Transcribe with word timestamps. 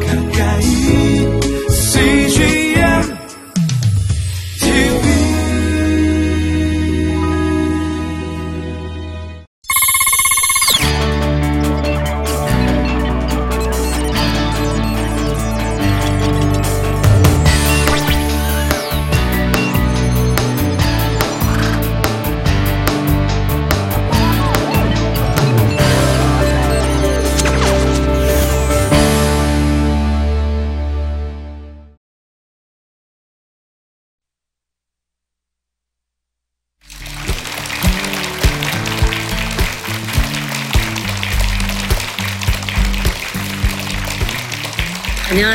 가까 0.00 0.21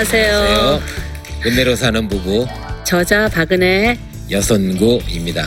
안녕하세요. 0.10 0.38
안녕하세요. 0.38 0.82
은혜로 1.46 1.76
사는 1.76 2.08
부부 2.08 2.48
저자 2.86 3.28
박은혜. 3.28 4.00
여선구입니다. 4.32 5.46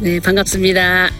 네, 0.00 0.18
반갑습니다. 0.18 1.10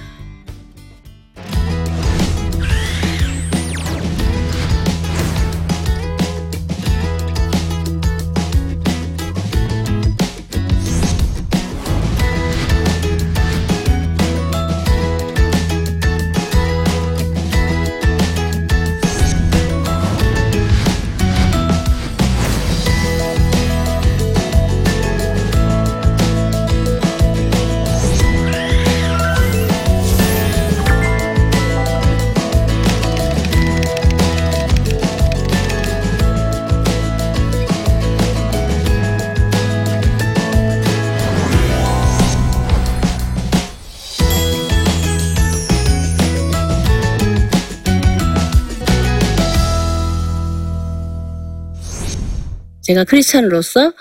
제가 52.87 53.03
크리스찬으로서 53.03 53.93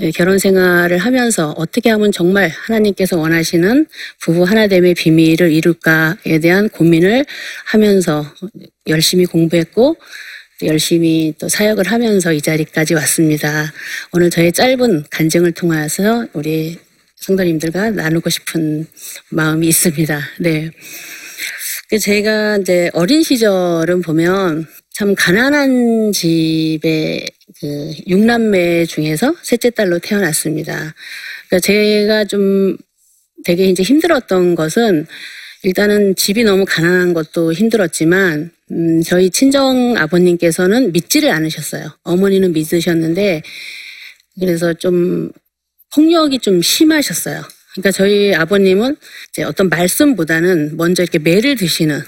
예, 0.00 0.10
결혼 0.10 0.38
생활을 0.38 0.96
하면서 0.96 1.50
어떻게 1.50 1.90
하면 1.90 2.12
정말 2.12 2.48
하나님께서 2.48 3.18
원하시는 3.18 3.86
부부 4.20 4.44
하나됨의 4.44 4.94
비밀을 4.94 5.52
이룰까에 5.52 6.38
대한 6.40 6.70
고민을 6.70 7.26
하면서 7.66 8.24
열심히 8.86 9.26
공부했고 9.26 9.96
또 10.60 10.66
열심히 10.66 11.34
또 11.38 11.46
사역을 11.50 11.90
하면서 11.90 12.32
이 12.32 12.40
자리까지 12.40 12.94
왔습니다. 12.94 13.70
오늘 14.12 14.30
저의 14.30 14.52
짧은 14.52 15.04
간증을 15.10 15.52
통하여서 15.52 16.28
우리 16.32 16.78
성도님들과 17.16 17.90
나누고 17.90 18.30
싶은 18.30 18.86
마음이 19.28 19.68
있습니다. 19.68 20.20
네. 20.40 20.70
그 21.90 21.98
제가 21.98 22.56
이제 22.62 22.90
어린 22.94 23.22
시절은 23.22 24.00
보면 24.00 24.66
참 24.94 25.14
가난한 25.14 26.12
집의 26.12 27.26
그 27.60 27.92
육남매 28.06 28.86
중에서 28.86 29.34
셋째 29.42 29.70
딸로 29.70 29.98
태어났습니다. 29.98 30.94
그러니까 31.48 31.60
제가 31.60 32.24
좀 32.26 32.76
되게 33.44 33.66
이제 33.66 33.82
힘들었던 33.82 34.54
것은 34.54 35.06
일단은 35.62 36.14
집이 36.16 36.44
너무 36.44 36.64
가난한 36.66 37.14
것도 37.14 37.52
힘들었지만 37.52 38.50
음, 38.72 39.02
저희 39.02 39.30
친정 39.30 39.96
아버님께서는 39.96 40.92
믿지를 40.92 41.30
않으셨어요. 41.30 41.88
어머니는 42.02 42.52
믿으셨는데 42.52 43.42
그래서 44.40 44.74
좀 44.74 45.30
폭력이 45.94 46.38
좀 46.40 46.60
심하셨어요. 46.60 47.42
그러니까 47.72 47.90
저희 47.92 48.34
아버님은 48.34 48.96
이제 49.30 49.42
어떤 49.44 49.68
말씀보다는 49.68 50.76
먼저 50.76 51.02
이렇게 51.02 51.18
매를 51.18 51.56
드시는 51.56 52.00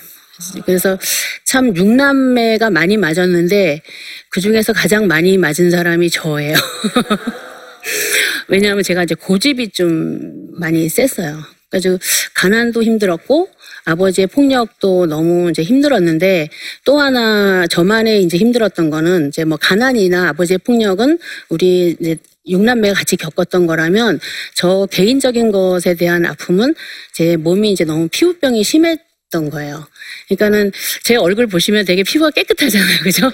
그래서 0.65 0.99
참 1.45 1.75
육남매가 1.77 2.71
많이 2.71 2.97
맞았는데 2.97 3.83
그 4.31 4.41
중에서 4.41 4.73
가장 4.73 5.07
많이 5.07 5.39
맞은 5.39 5.71
사람이 5.71 6.11
저예요. 6.11 6.57
왜냐하면 8.49 8.83
제가 8.83 9.05
이제 9.05 9.15
고집이 9.15 9.71
좀 9.71 10.49
많이 10.59 10.89
셌어요. 10.89 11.39
그래서 11.71 11.99
가난도 12.35 12.83
힘들었고 12.83 13.49
아버지의 13.85 14.29
폭력도 14.29 15.07
너무 15.07 15.51
이제 15.51 15.63
힘들었는데 15.63 16.49
또 16.85 17.01
하나 17.01 17.67
저만의 17.67 18.23
이제 18.23 18.37
힘들었던 18.37 18.91
거는 18.91 19.29
이제 19.29 19.45
뭐 19.45 19.59
가난이나 19.61 20.29
아버지의 20.31 20.59
폭력은 20.59 21.19
우리 21.49 21.97
이제 22.01 22.17
육남매가 22.47 22.95
같이 22.95 23.17
겪었던 23.17 23.67
거라면 23.67 24.21
저 24.55 24.87
개인적인 24.91 25.51
것에 25.51 25.95
대한 25.95 26.27
아픔은 26.27 26.75
제 27.13 27.37
몸이 27.37 27.73
이제 27.73 27.85
너무 27.85 28.09
피부병이 28.09 28.63
심했 28.63 29.01
던 29.35 29.51
거예요. 29.51 29.87
그러니까는 30.29 30.71
제 31.03 31.17
얼굴 31.17 31.49
보시면 31.49 31.85
되게 31.85 32.05
피부가 32.05 32.31
깨끗하잖아요. 32.31 33.01
그죠? 33.03 33.33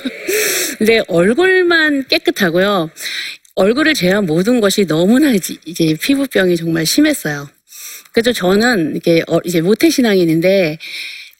근데 0.78 1.03
얼굴만 1.09 2.09
깨끗하고요. 2.09 2.91
얼굴을 3.55 3.93
제외한 3.93 4.25
모든 4.25 4.61
것이 4.61 4.87
너무나 4.87 5.33
이제 5.33 5.94
피부병이 6.00 6.56
정말 6.56 6.87
심했어요. 6.87 7.49
그래서 8.12 8.33
저는 8.33 8.97
이게 8.97 9.22
어, 9.28 9.38
이제 9.44 9.61
모태 9.61 9.91
신앙인인데 9.91 10.78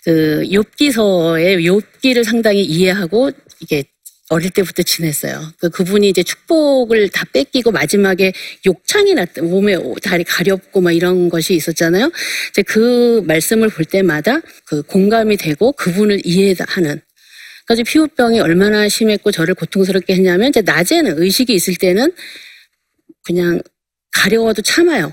그 0.04 0.43
욥기서의 0.44 1.65
욥기를 1.65 2.25
상당히 2.25 2.62
이해하고 2.62 3.31
이게 3.60 3.84
어릴 4.30 4.50
때부터 4.50 4.82
지냈어요. 4.84 5.52
그 5.58 5.68
그분이 5.70 6.08
이제 6.08 6.22
축복을 6.22 7.08
다 7.10 7.24
뺏기고 7.32 7.72
마지막에 7.72 8.32
욕창이 8.64 9.14
났다 9.14 9.42
몸에 9.42 9.76
다리 10.02 10.22
가렵고 10.24 10.80
막 10.80 10.92
이런 10.92 11.28
것이 11.28 11.54
있었잖아요. 11.54 12.10
이제 12.50 12.62
그 12.62 13.22
말씀을 13.26 13.68
볼 13.68 13.84
때마다 13.84 14.41
그 14.66 14.82
공감이 14.82 15.36
되고 15.36 15.72
그분을 15.72 16.20
이해하는. 16.24 17.00
그래서 17.66 17.82
피부병이 17.84 18.41
얼마나 18.41 18.88
심했고 18.88 19.32
저를 19.32 19.54
고통스럽게 19.54 20.14
했냐면 20.14 20.48
이제 20.48 20.62
낮에는 20.62 21.20
의식이 21.20 21.52
있을 21.52 21.74
때는 21.74 22.12
그냥 23.24 23.60
가려워도 24.12 24.62
참아요. 24.62 25.12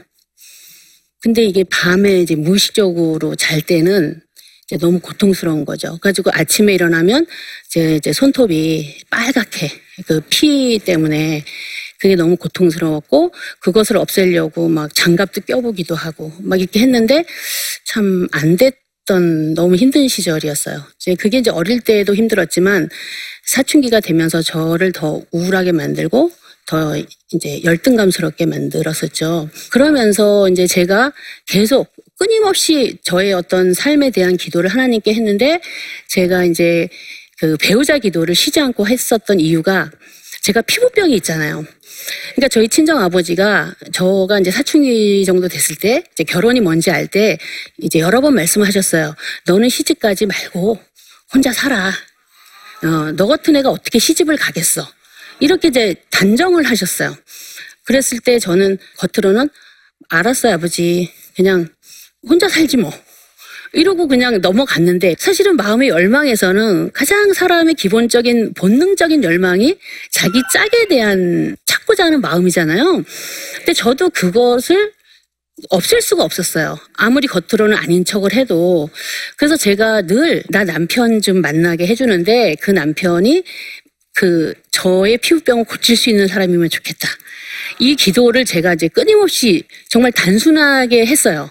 근데 1.21 1.43
이게 1.43 1.63
밤에 1.63 2.21
이제 2.21 2.35
무의식적으로 2.35 3.35
잘 3.35 3.61
때는 3.61 4.21
이제 4.67 4.77
너무 4.77 4.99
고통스러운 4.99 5.65
거죠. 5.65 5.97
가지고 5.99 6.31
아침에 6.33 6.73
일어나면 6.73 7.25
제 7.69 7.95
이제 7.95 8.11
손톱이 8.13 8.97
빨갛게 9.09 9.71
그 10.07 10.21
피 10.29 10.79
때문에 10.83 11.43
그게 11.99 12.15
너무 12.15 12.35
고통스러웠고 12.37 13.33
그것을 13.61 13.97
없애려고 13.97 14.67
막 14.69 14.93
장갑도 14.93 15.41
껴보기도 15.41 15.95
하고 15.95 16.31
막 16.41 16.59
이렇게 16.59 16.81
했는데 16.81 17.25
참 17.85 18.27
안 18.33 18.57
됐던 18.57 19.53
너무 19.55 19.75
힘든 19.75 20.07
시절이었어요. 20.07 20.83
이제 20.97 21.15
그게 21.15 21.39
이제 21.39 21.49
어릴 21.51 21.81
때도 21.81 22.15
힘들었지만 22.15 22.89
사춘기가 23.45 24.01
되면서 24.01 24.41
저를 24.41 24.91
더 24.91 25.21
우울하게 25.31 25.71
만들고 25.73 26.31
더 26.67 26.95
이제 27.33 27.63
열등감스럽게 27.63 28.45
만들었었죠. 28.45 29.49
그러면서 29.71 30.49
이제 30.49 30.67
제가 30.67 31.13
계속 31.47 31.87
끊임없이 32.17 32.97
저의 33.03 33.33
어떤 33.33 33.73
삶에 33.73 34.09
대한 34.09 34.37
기도를 34.37 34.69
하나님께 34.69 35.13
했는데 35.13 35.61
제가 36.09 36.45
이제 36.45 36.89
그 37.39 37.55
배우자 37.57 37.99
기도를 37.99 38.33
쉬지 38.35 38.59
않고 38.59 38.87
했었던 38.87 39.39
이유가 39.39 39.91
제가 40.41 40.61
피부병이 40.61 41.15
있잖아요. 41.17 41.63
그러니까 42.35 42.47
저희 42.49 42.67
친정 42.69 42.99
아버지가 42.99 43.75
저가 43.91 44.39
이제 44.39 44.49
사춘기 44.51 45.25
정도 45.25 45.47
됐을 45.47 45.75
때 45.75 46.03
이제 46.13 46.23
결혼이 46.23 46.59
뭔지 46.61 46.89
알 46.91 47.07
때 47.07 47.37
이제 47.77 47.99
여러 47.99 48.21
번 48.21 48.35
말씀하셨어요. 48.35 49.15
너는 49.45 49.69
시집 49.69 49.99
가지 49.99 50.25
말고 50.25 50.79
혼자 51.33 51.51
살아. 51.53 51.91
어, 52.83 53.11
너 53.15 53.27
같은 53.27 53.55
애가 53.55 53.69
어떻게 53.69 53.99
시집을 53.99 54.37
가겠어. 54.37 54.87
이렇게 55.39 55.67
이제 55.69 55.95
단정을 56.11 56.65
하셨어요. 56.65 57.15
그랬을 57.83 58.19
때 58.19 58.39
저는 58.39 58.77
겉으로는 58.97 59.49
알았어요, 60.09 60.53
아버지. 60.55 61.11
그냥 61.35 61.67
혼자 62.27 62.47
살지 62.49 62.77
뭐. 62.77 62.91
이러고 63.73 64.07
그냥 64.07 64.39
넘어갔는데 64.41 65.15
사실은 65.19 65.57
마음의 65.57 65.89
열망에서는 65.89 66.91
가장 66.93 67.33
사람의 67.33 67.75
기본적인 67.75 68.53
본능적인 68.53 69.23
열망이 69.23 69.77
자기 70.11 70.41
짝에 70.53 70.87
대한 70.89 71.55
찾고자 71.65 72.05
하는 72.05 72.21
마음이잖아요. 72.21 73.03
근데 73.57 73.73
저도 73.73 74.09
그것을 74.09 74.93
없앨 75.69 76.01
수가 76.01 76.23
없었어요. 76.23 76.77
아무리 76.93 77.27
겉으로는 77.27 77.77
아닌 77.77 78.05
척을 78.05 78.33
해도. 78.33 78.89
그래서 79.37 79.57
제가 79.57 80.03
늘 80.03 80.43
나 80.49 80.63
남편 80.63 81.21
좀 81.21 81.41
만나게 81.41 81.87
해주는데 81.87 82.55
그 82.61 82.71
남편이 82.71 83.43
그 84.15 84.53
저의 84.71 85.17
피부병을 85.17 85.65
고칠 85.65 85.97
수 85.97 86.09
있는 86.09 86.27
사람이면 86.27 86.69
좋겠다. 86.69 87.09
이 87.79 87.95
기도를 87.95 88.45
제가 88.45 88.73
이제 88.75 88.87
끊임없이 88.87 89.63
정말 89.89 90.11
단순하게 90.13 91.05
했어요. 91.05 91.49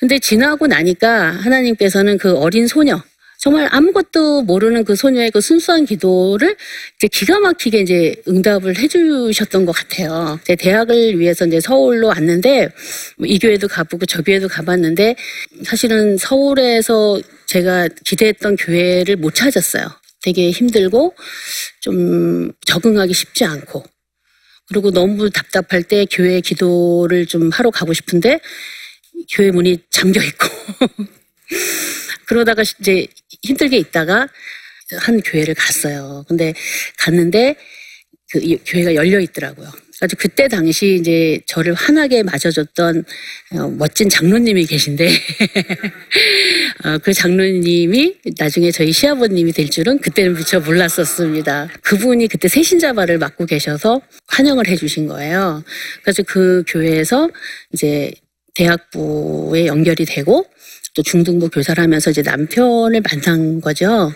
근데 0.00 0.18
지나고 0.18 0.66
나니까 0.66 1.30
하나님께서는 1.32 2.18
그 2.18 2.34
어린 2.36 2.66
소녀, 2.66 3.02
정말 3.38 3.68
아무것도 3.70 4.42
모르는 4.42 4.84
그 4.84 4.96
소녀의 4.96 5.30
그 5.30 5.40
순수한 5.40 5.84
기도를 5.84 6.56
이제 6.96 7.08
기가 7.08 7.40
막히게 7.40 7.80
이제 7.80 8.14
응답을 8.28 8.78
해주셨던 8.78 9.66
것 9.66 9.72
같아요. 9.72 10.38
이제 10.44 10.56
대학을 10.56 11.18
위해서 11.18 11.46
이제 11.46 11.60
서울로 11.60 12.08
왔는데 12.08 12.68
뭐 13.18 13.26
이 13.28 13.38
교회도 13.38 13.68
가보고 13.68 14.06
저 14.06 14.22
교회도 14.22 14.48
가봤는데 14.48 15.16
사실은 15.64 16.16
서울에서 16.18 17.20
제가 17.46 17.88
기대했던 18.04 18.56
교회를 18.56 19.16
못 19.16 19.34
찾았어요. 19.34 19.88
되게 20.22 20.50
힘들고 20.50 21.14
좀 21.80 22.52
적응하기 22.66 23.12
쉽지 23.12 23.44
않고 23.44 23.84
그리고 24.68 24.90
너무 24.90 25.30
답답할 25.30 25.82
때 25.82 26.06
교회 26.10 26.40
기도를 26.40 27.26
좀 27.26 27.50
하러 27.50 27.70
가고 27.70 27.92
싶은데 27.92 28.40
교회 29.30 29.50
문이 29.50 29.78
잠겨 29.90 30.22
있고 30.22 30.48
그러다가 32.26 32.62
이제 32.62 33.06
힘들게 33.42 33.76
있다가 33.78 34.28
한 35.00 35.20
교회를 35.20 35.54
갔어요. 35.54 36.24
근데 36.28 36.54
갔는데 36.98 37.56
그이 38.30 38.58
교회가 38.66 38.94
열려 38.94 39.20
있더라고요. 39.20 39.70
그래서 39.98 40.16
그때 40.18 40.48
당시 40.48 40.96
이제 41.00 41.40
저를 41.46 41.74
환하게 41.74 42.24
맞아줬던 42.24 43.04
어, 43.52 43.68
멋진 43.68 44.08
장로님이 44.08 44.66
계신데 44.66 45.08
어, 46.84 46.98
그 46.98 47.12
장로님이 47.12 48.16
나중에 48.38 48.72
저희 48.72 48.92
시아버님이 48.92 49.52
될 49.52 49.70
줄은 49.70 49.98
그때는 50.00 50.34
미처 50.34 50.58
몰랐었습니다. 50.60 51.68
그분이 51.82 52.26
그때 52.26 52.48
새신자발을 52.48 53.18
맡고 53.18 53.46
계셔서 53.46 54.02
환영을 54.26 54.66
해주신 54.66 55.06
거예요. 55.06 55.62
그래서 56.02 56.22
그 56.24 56.64
교회에서 56.66 57.30
이제 57.72 58.12
대학부에 58.54 59.66
연결이 59.66 60.04
되고 60.04 60.46
또 60.94 61.02
중등부 61.02 61.50
교사를 61.50 61.82
하면서 61.82 62.10
이제 62.10 62.22
남편을 62.22 63.02
만난 63.02 63.60
거죠. 63.60 64.12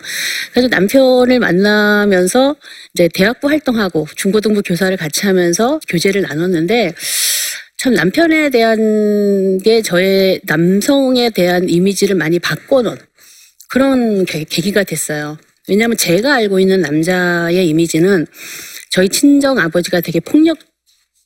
그래서 0.53 0.69
남편을 0.69 1.41
만나면서 1.41 2.55
이제 2.95 3.09
대학부 3.13 3.49
활동하고 3.49 4.07
중고등부 4.15 4.63
교사를 4.63 4.97
같이 4.97 5.27
하면서 5.27 5.81
교제를 5.89 6.23
나눴는데 6.23 6.95
참 7.79 7.95
남편에 7.95 8.51
대한 8.51 9.59
게 9.59 9.83
저의 9.83 10.41
남성에 10.45 11.31
대한 11.31 11.69
이미지를 11.69 12.17
많이 12.17 12.39
바꿔놓은 12.39 12.97
그런 13.69 14.25
계, 14.25 14.45
계기가 14.45 14.85
됐어요. 14.85 15.37
왜냐하면 15.69 15.97
제가 15.97 16.35
알고 16.35 16.61
있는 16.61 16.81
남자의 16.81 17.69
이미지는 17.69 18.27
저희 18.91 19.09
친정 19.09 19.59
아버지가 19.59 20.01
되게 20.01 20.19
폭력 20.21 20.59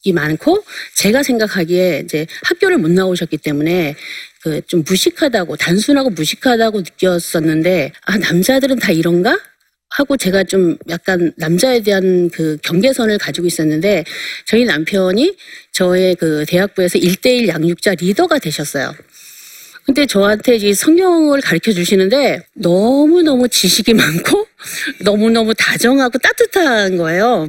이 0.04 0.12
많고 0.12 0.64
제가 0.96 1.22
생각하기에 1.22 2.02
이제 2.04 2.26
학교를 2.44 2.78
못 2.78 2.90
나오셨기 2.90 3.38
때문에 3.38 3.94
그 4.42 4.60
좀 4.66 4.82
무식하다고 4.86 5.56
단순하고 5.56 6.10
무식하다고 6.10 6.80
느꼈었는데 6.80 7.92
아 8.06 8.18
남자들은 8.18 8.78
다 8.78 8.90
이런가 8.92 9.38
하고 9.90 10.16
제가 10.16 10.44
좀 10.44 10.76
약간 10.88 11.32
남자에 11.36 11.80
대한 11.82 12.30
그 12.30 12.56
경계선을 12.62 13.18
가지고 13.18 13.46
있었는데 13.46 14.04
저희 14.46 14.64
남편이 14.64 15.36
저의 15.72 16.16
그 16.16 16.44
대학부에서 16.48 16.98
일대일 16.98 17.48
양육자 17.48 17.94
리더가 18.00 18.38
되셨어요. 18.38 18.94
근데 19.84 20.06
저한테 20.06 20.56
이 20.56 20.74
성경을 20.74 21.40
가르쳐 21.40 21.72
주시는데 21.72 22.40
너무너무 22.54 23.48
지식이 23.48 23.94
많고 23.94 24.46
너무너무 25.02 25.54
다정하고 25.54 26.18
따뜻한 26.18 26.96
거예요. 26.96 27.48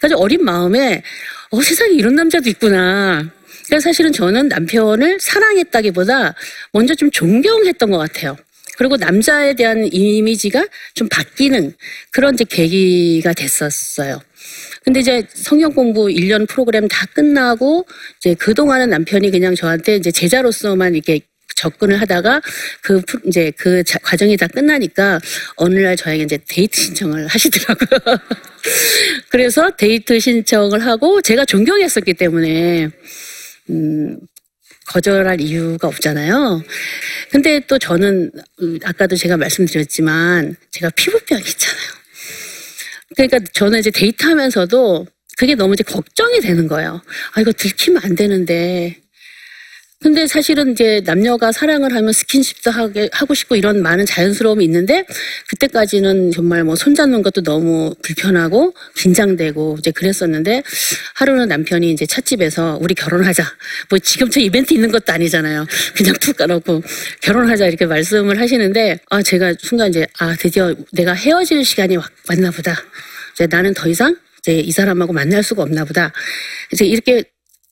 그래서 0.00 0.16
어린 0.16 0.44
마음에 0.44 1.02
어, 1.50 1.60
세상에 1.60 1.94
이런 1.94 2.14
남자도 2.14 2.48
있구나. 2.48 3.28
그래서 3.66 3.84
사실은 3.84 4.12
저는 4.12 4.48
남편을 4.48 5.18
사랑했다기보다 5.20 6.34
먼저 6.72 6.94
좀 6.94 7.10
존경했던 7.10 7.90
것 7.90 7.98
같아요. 7.98 8.36
그리고 8.78 8.96
남자에 8.96 9.54
대한 9.54 9.88
이미지가 9.92 10.66
좀 10.94 11.08
바뀌는 11.08 11.74
그런 12.12 12.34
이제 12.34 12.44
계기가 12.48 13.32
됐었어요. 13.32 14.20
근데 14.84 15.00
이제 15.00 15.24
성경 15.34 15.72
공부 15.74 16.06
1년 16.06 16.48
프로그램 16.48 16.88
다 16.88 17.04
끝나고 17.14 17.84
이제 18.18 18.34
그동안은 18.34 18.88
남편이 18.88 19.30
그냥 19.30 19.54
저한테 19.54 19.96
이제 19.96 20.10
제자로서만 20.10 20.94
이렇게 20.94 21.20
접근을 21.60 22.00
하다가 22.00 22.40
그 22.82 23.02
이제 23.26 23.52
그 23.58 23.84
자- 23.84 23.98
과정이 24.02 24.36
다 24.36 24.46
끝나니까 24.46 25.20
어느 25.56 25.78
날 25.78 25.94
저에게 25.96 26.24
이제 26.24 26.38
데이트 26.48 26.80
신청을 26.80 27.26
하시더라고요. 27.26 28.18
그래서 29.30 29.70
데이트 29.76 30.18
신청을 30.18 30.84
하고 30.86 31.20
제가 31.20 31.44
존경했었기 31.44 32.14
때문에 32.14 32.88
음 33.70 34.18
거절할 34.86 35.40
이유가 35.40 35.86
없잖아요. 35.88 36.64
근데 37.30 37.60
또 37.68 37.78
저는 37.78 38.32
음, 38.62 38.78
아까도 38.84 39.14
제가 39.16 39.36
말씀드렸지만 39.36 40.56
제가 40.72 40.90
피부병이 40.96 41.42
있잖아요. 41.46 41.90
그러니까 43.14 43.38
저는 43.52 43.78
이제 43.80 43.90
데이트하면서도 43.90 45.06
그게 45.36 45.54
너무 45.54 45.74
이제 45.74 45.84
걱정이 45.84 46.40
되는 46.40 46.66
거예요. 46.66 47.02
아 47.34 47.40
이거 47.40 47.52
들키면 47.52 48.02
안 48.02 48.14
되는데. 48.16 48.96
근데 50.02 50.26
사실은 50.26 50.72
이제 50.72 51.02
남녀가 51.04 51.52
사랑을 51.52 51.94
하면 51.94 52.10
스킨십도 52.14 52.70
하게 52.70 53.10
하고 53.12 53.34
싶고 53.34 53.54
이런 53.54 53.82
많은 53.82 54.06
자연스러움이 54.06 54.64
있는데 54.64 55.04
그때까지는 55.50 56.30
정말 56.30 56.64
뭐 56.64 56.74
손잡는 56.74 57.20
것도 57.20 57.42
너무 57.42 57.94
불편하고 58.02 58.72
긴장되고 58.96 59.76
이제 59.78 59.90
그랬었는데 59.90 60.62
하루는 61.16 61.48
남편이 61.48 61.90
이제 61.92 62.06
찻집에서 62.06 62.78
우리 62.80 62.94
결혼하자. 62.94 63.44
뭐 63.90 63.98
지금 63.98 64.30
저 64.30 64.40
이벤트 64.40 64.72
있는 64.72 64.90
것도 64.90 65.12
아니잖아요. 65.12 65.66
그냥 65.94 66.14
툭 66.18 66.38
까놓고 66.38 66.82
결혼하자 67.20 67.66
이렇게 67.66 67.84
말씀을 67.84 68.40
하시는데 68.40 69.00
아 69.10 69.22
제가 69.22 69.52
순간 69.58 69.90
이제 69.90 70.06
아 70.18 70.34
드디어 70.34 70.74
내가 70.92 71.12
헤어질 71.12 71.62
시간이 71.62 71.96
왔- 71.96 72.10
왔나 72.26 72.50
보다. 72.52 72.74
이제 73.34 73.46
나는 73.46 73.74
더 73.74 73.86
이상 73.86 74.16
이제 74.38 74.60
이 74.60 74.72
사람하고 74.72 75.12
만날 75.12 75.42
수가 75.42 75.62
없나 75.62 75.84
보다. 75.84 76.10
이제 76.72 76.86
이렇게 76.86 77.22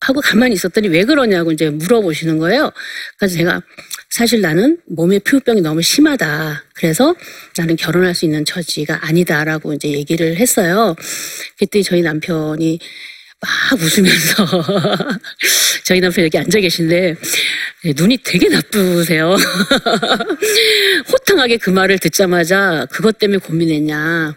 하고 0.01 0.21
가만히 0.21 0.55
있었더니 0.55 0.89
왜 0.89 1.05
그러냐고 1.05 1.53
이제 1.53 1.71
물어보시는 1.71 2.39
거예요. 2.39 2.71
그래서 3.19 3.37
제가 3.37 3.63
사실 4.11 4.41
나는 4.41 4.79
몸에 4.87 5.19
피부병이 5.19 5.61
너무 5.61 5.83
심하다. 5.83 6.65
그래서 6.75 7.15
나는 7.57 7.77
결혼할 7.77 8.15
수 8.15 8.25
있는 8.25 8.45
처지가 8.45 9.07
아니다라고 9.07 9.75
이제 9.75 9.89
얘기를 9.91 10.37
했어요. 10.37 10.95
그때 11.59 11.83
저희 11.83 12.03
남편이 12.03 12.79
막 13.41 13.81
웃으면서 13.81 14.47
저희 15.85 16.01
남편 16.01 16.25
여기 16.25 16.39
앉아 16.39 16.59
계신데 16.59 17.01
네, 17.01 17.15
눈이 17.85 18.19
되게 18.25 18.49
나쁘세요. 18.49 19.37
호탕하게 21.13 21.59
그 21.59 21.71
말을 21.71 21.99
듣자마자 21.99 22.87
그것 22.91 23.19
때문에 23.19 23.39
고민했냐. 23.39 24.37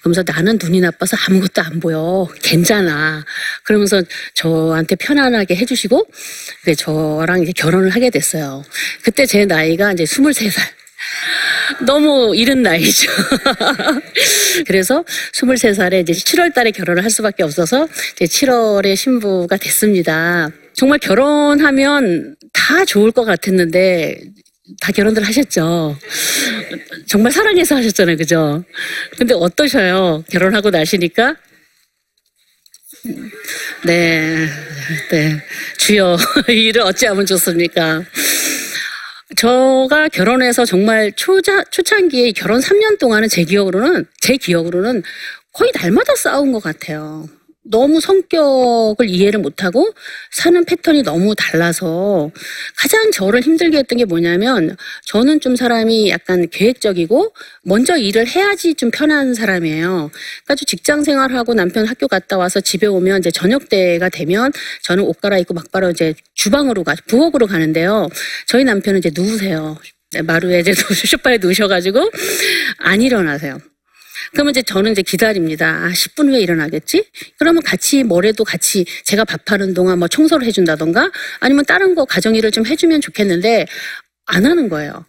그러면서 0.00 0.22
나는 0.26 0.58
눈이 0.62 0.80
나빠서 0.80 1.16
아무것도 1.26 1.62
안 1.62 1.80
보여. 1.80 2.28
괜찮아. 2.42 3.24
그러면서 3.64 4.02
저한테 4.34 4.96
편안하게 4.96 5.56
해주시고 5.56 6.06
네, 6.66 6.74
저랑 6.74 7.42
이제 7.42 7.52
결혼을 7.52 7.90
하게 7.90 8.10
됐어요. 8.10 8.62
그때 9.02 9.24
제 9.24 9.46
나이가 9.46 9.92
이제 9.92 10.04
23살. 10.04 10.60
너무 11.86 12.34
이른 12.36 12.62
나이죠. 12.62 13.10
그래서 14.66 15.02
23살에 15.32 16.02
이제 16.02 16.12
7월 16.12 16.52
달에 16.52 16.70
결혼을 16.70 17.02
할 17.02 17.10
수밖에 17.10 17.42
없어서 17.42 17.88
이제 18.12 18.26
7월에 18.26 18.94
신부가 18.96 19.56
됐습니다. 19.56 20.50
정말 20.74 20.98
결혼하면 20.98 22.36
다 22.52 22.84
좋을 22.84 23.10
것 23.12 23.24
같았는데 23.24 24.20
다 24.80 24.92
결혼들 24.92 25.22
하셨죠. 25.24 25.96
정말 27.06 27.32
사랑해서 27.32 27.76
하셨잖아요. 27.76 28.16
그죠? 28.16 28.64
근데 29.18 29.34
어떠셔요? 29.34 30.24
결혼하고 30.30 30.70
나시니까? 30.70 31.36
네, 33.84 34.48
네. 35.10 35.44
주여, 35.78 36.16
이 36.48 36.52
일을 36.52 36.82
어찌하면 36.82 37.26
좋습니까? 37.26 38.04
저가 39.36 40.08
결혼해서 40.08 40.64
정말 40.64 41.12
초자, 41.16 41.64
초창기에 41.64 42.32
결혼 42.32 42.60
3년 42.60 42.98
동안은 42.98 43.28
제 43.28 43.44
기억으로는, 43.44 44.04
제 44.20 44.36
기억으로는 44.36 45.02
거의 45.52 45.72
날마다 45.74 46.14
싸운 46.14 46.52
것 46.52 46.62
같아요. 46.62 47.28
너무 47.64 48.00
성격을 48.00 49.08
이해를 49.08 49.40
못하고 49.40 49.92
사는 50.30 50.64
패턴이 50.64 51.02
너무 51.02 51.34
달라서 51.34 52.30
가장 52.76 53.10
저를 53.12 53.40
힘들게 53.40 53.78
했던 53.78 53.98
게 53.98 54.04
뭐냐면 54.04 54.76
저는 55.06 55.40
좀 55.40 55.54
사람이 55.54 56.10
약간 56.10 56.48
계획적이고 56.48 57.32
먼저 57.62 57.96
일을 57.96 58.26
해야지 58.26 58.74
좀 58.74 58.90
편한 58.90 59.34
사람이에요. 59.34 60.10
그러니까 60.44 60.64
직장 60.66 61.04
생활하고 61.04 61.54
남편 61.54 61.86
학교 61.86 62.08
갔다 62.08 62.36
와서 62.36 62.60
집에 62.60 62.86
오면 62.86 63.20
이제 63.20 63.30
저녁 63.30 63.68
때가 63.68 64.08
되면 64.08 64.52
저는 64.82 65.04
옷 65.04 65.20
갈아입고 65.20 65.54
막바로 65.54 65.90
이제 65.90 66.14
주방으로 66.34 66.82
가, 66.84 66.96
부엌으로 67.06 67.46
가는데요. 67.46 68.08
저희 68.46 68.64
남편은 68.64 68.98
이제 68.98 69.10
누우세요. 69.14 69.78
네, 70.12 70.22
마루에 70.22 70.60
이제 70.60 70.74
소파에 71.06 71.38
누우셔가지고 71.38 72.10
안 72.78 73.00
일어나세요. 73.00 73.58
그러면 74.30 74.50
이제 74.52 74.62
저는 74.62 74.92
이제 74.92 75.02
기다립니다. 75.02 75.84
아, 75.84 75.88
10분 75.90 76.28
후에 76.28 76.40
일어나겠지? 76.40 77.10
그러면 77.38 77.62
같이 77.62 78.04
뭐래도 78.04 78.44
같이 78.44 78.84
제가 79.04 79.24
밥하는 79.24 79.74
동안 79.74 79.98
뭐 79.98 80.08
청소를 80.08 80.46
해준다던가 80.46 81.10
아니면 81.40 81.64
다른 81.64 81.94
거 81.94 82.04
가정일을 82.04 82.50
좀 82.50 82.66
해주면 82.66 83.00
좋겠는데 83.00 83.66
안 84.26 84.46
하는 84.46 84.68
거예요. 84.68 85.04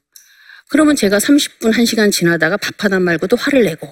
그러면 0.70 0.96
제가 0.96 1.20
30분, 1.20 1.72
1시간 1.72 2.12
지나다가 2.12 2.58
밥 2.58 2.84
하나 2.84 3.00
말고도 3.00 3.36
화를 3.38 3.64
내고 3.64 3.88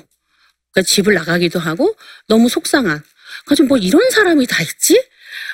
그러니까 0.73 0.87
집을 0.87 1.13
나가기도 1.13 1.59
하고 1.59 1.95
너무 2.27 2.49
속상한. 2.49 3.01
그래서 3.45 3.63
뭐 3.63 3.77
이런 3.77 4.09
사람이 4.09 4.47
다 4.47 4.61
있지? 4.63 5.01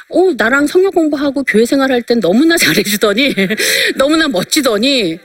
어, 0.10 0.32
나랑 0.38 0.68
성역 0.68 0.94
공부하고 0.94 1.44
교회 1.44 1.66
생활할 1.66 2.02
땐 2.02 2.20
너무나 2.20 2.56
잘해주더니, 2.58 3.36
너무나 3.98 4.28
멋지더니, 4.28 5.20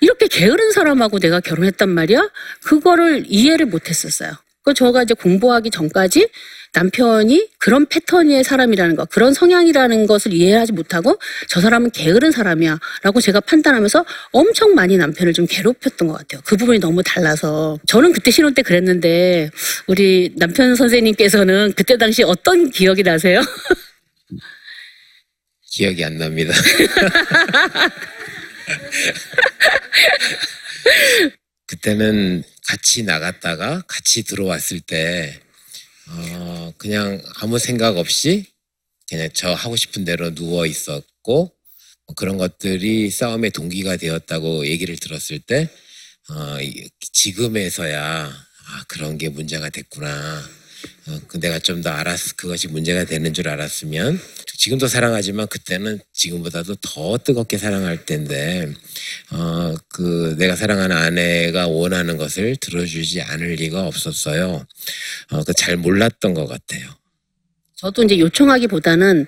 이렇게 0.00 0.26
게으른 0.26 0.72
사람하고 0.72 1.18
내가 1.18 1.40
결혼했단 1.40 1.88
말이야? 1.88 2.28
그거를 2.64 3.24
이해를 3.28 3.66
못 3.66 3.88
했었어요. 3.88 4.32
그 4.64 4.72
저가 4.72 5.02
이제 5.02 5.12
공부하기 5.14 5.70
전까지 5.70 6.28
남편이 6.72 7.50
그런 7.58 7.86
패턴의 7.86 8.42
사람이라는 8.42 8.96
거, 8.96 9.04
그런 9.04 9.32
성향이라는 9.32 10.06
것을 10.06 10.32
이해하지 10.32 10.72
못하고 10.72 11.18
저 11.48 11.60
사람은 11.60 11.90
게으른 11.92 12.32
사람이야 12.32 12.80
라고 13.02 13.20
제가 13.20 13.40
판단하면서 13.40 14.04
엄청 14.32 14.74
많이 14.74 14.96
남편을 14.96 15.34
좀 15.34 15.46
괴롭혔던 15.48 16.08
것 16.08 16.14
같아요. 16.14 16.40
그 16.44 16.56
부분이 16.56 16.80
너무 16.80 17.02
달라서. 17.04 17.78
저는 17.86 18.12
그때 18.12 18.30
신혼 18.32 18.54
때 18.54 18.62
그랬는데 18.62 19.50
우리 19.86 20.32
남편 20.36 20.74
선생님께서는 20.74 21.74
그때 21.76 21.96
당시 21.96 22.24
어떤 22.24 22.70
기억이 22.70 23.04
나세요? 23.04 23.40
기억이 25.70 26.04
안 26.04 26.18
납니다. 26.18 26.52
그때는 31.66 32.42
같이 32.66 33.02
나갔다가 33.02 33.82
같이 33.88 34.22
들어왔을 34.22 34.80
때, 34.80 35.40
어, 36.08 36.72
그냥 36.78 37.20
아무 37.36 37.58
생각 37.58 37.96
없이 37.96 38.46
그냥 39.08 39.28
저 39.34 39.52
하고 39.52 39.76
싶은 39.76 40.04
대로 40.04 40.34
누워 40.34 40.66
있었고, 40.66 41.52
뭐 42.06 42.14
그런 42.14 42.36
것들이 42.38 43.10
싸움의 43.10 43.50
동기가 43.50 43.96
되었다고 43.96 44.66
얘기를 44.66 44.96
들었을 44.96 45.40
때, 45.40 45.68
어, 46.30 46.60
이- 46.60 46.88
지금에서야, 47.12 48.26
아, 48.66 48.84
그런 48.88 49.18
게 49.18 49.28
문제가 49.28 49.68
됐구나. 49.70 50.48
어, 51.08 51.20
그 51.28 51.40
내가 51.40 51.58
좀 51.58 51.82
더 51.82 51.90
알았, 51.90 52.36
그것이 52.36 52.68
문제가 52.68 53.04
되는 53.04 53.34
줄 53.34 53.48
알았으면, 53.48 54.20
지금도 54.58 54.88
사랑하지만 54.88 55.48
그때는 55.48 56.00
지금보다도 56.12 56.76
더 56.82 57.18
뜨겁게 57.18 57.58
사랑할 57.58 58.06
텐데, 58.06 58.72
어, 59.32 59.74
그 59.88 60.36
내가 60.38 60.56
사랑하는 60.56 60.96
아내가 60.96 61.68
원하는 61.68 62.16
것을 62.16 62.56
들어주지 62.56 63.22
않을 63.22 63.54
리가 63.56 63.86
없었어요. 63.86 64.66
어, 65.32 65.44
그 65.44 65.52
잘 65.54 65.76
몰랐던 65.76 66.34
것 66.34 66.46
같아요. 66.46 66.88
저도 67.84 68.02
이제 68.04 68.18
요청하기보다는 68.18 69.26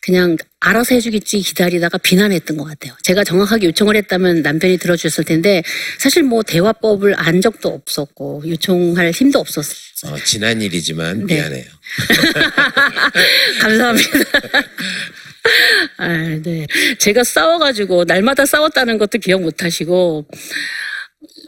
그냥 0.00 0.36
알아서 0.60 0.94
해주겠지 0.94 1.40
기다리다가 1.40 1.98
비난했던 1.98 2.56
것 2.56 2.62
같아요. 2.64 2.94
제가 3.02 3.24
정확하게 3.24 3.66
요청을 3.66 3.96
했다면 3.96 4.42
남편이 4.42 4.78
들어주셨을 4.78 5.24
텐데 5.24 5.64
사실 5.98 6.22
뭐 6.22 6.44
대화법을 6.44 7.14
안 7.18 7.40
적도 7.40 7.70
없었고 7.70 8.44
요청할 8.46 9.10
힘도 9.10 9.40
없었어요. 9.40 10.12
어, 10.12 10.18
지난 10.24 10.62
일이지만 10.62 11.26
네. 11.26 11.34
미안해요. 11.34 11.64
감사합니다. 13.60 14.08
아, 15.98 16.08
네. 16.44 16.66
제가 16.98 17.24
싸워가지고 17.24 18.04
날마다 18.04 18.46
싸웠다는 18.46 18.98
것도 18.98 19.18
기억 19.18 19.42
못 19.42 19.64
하시고 19.64 20.28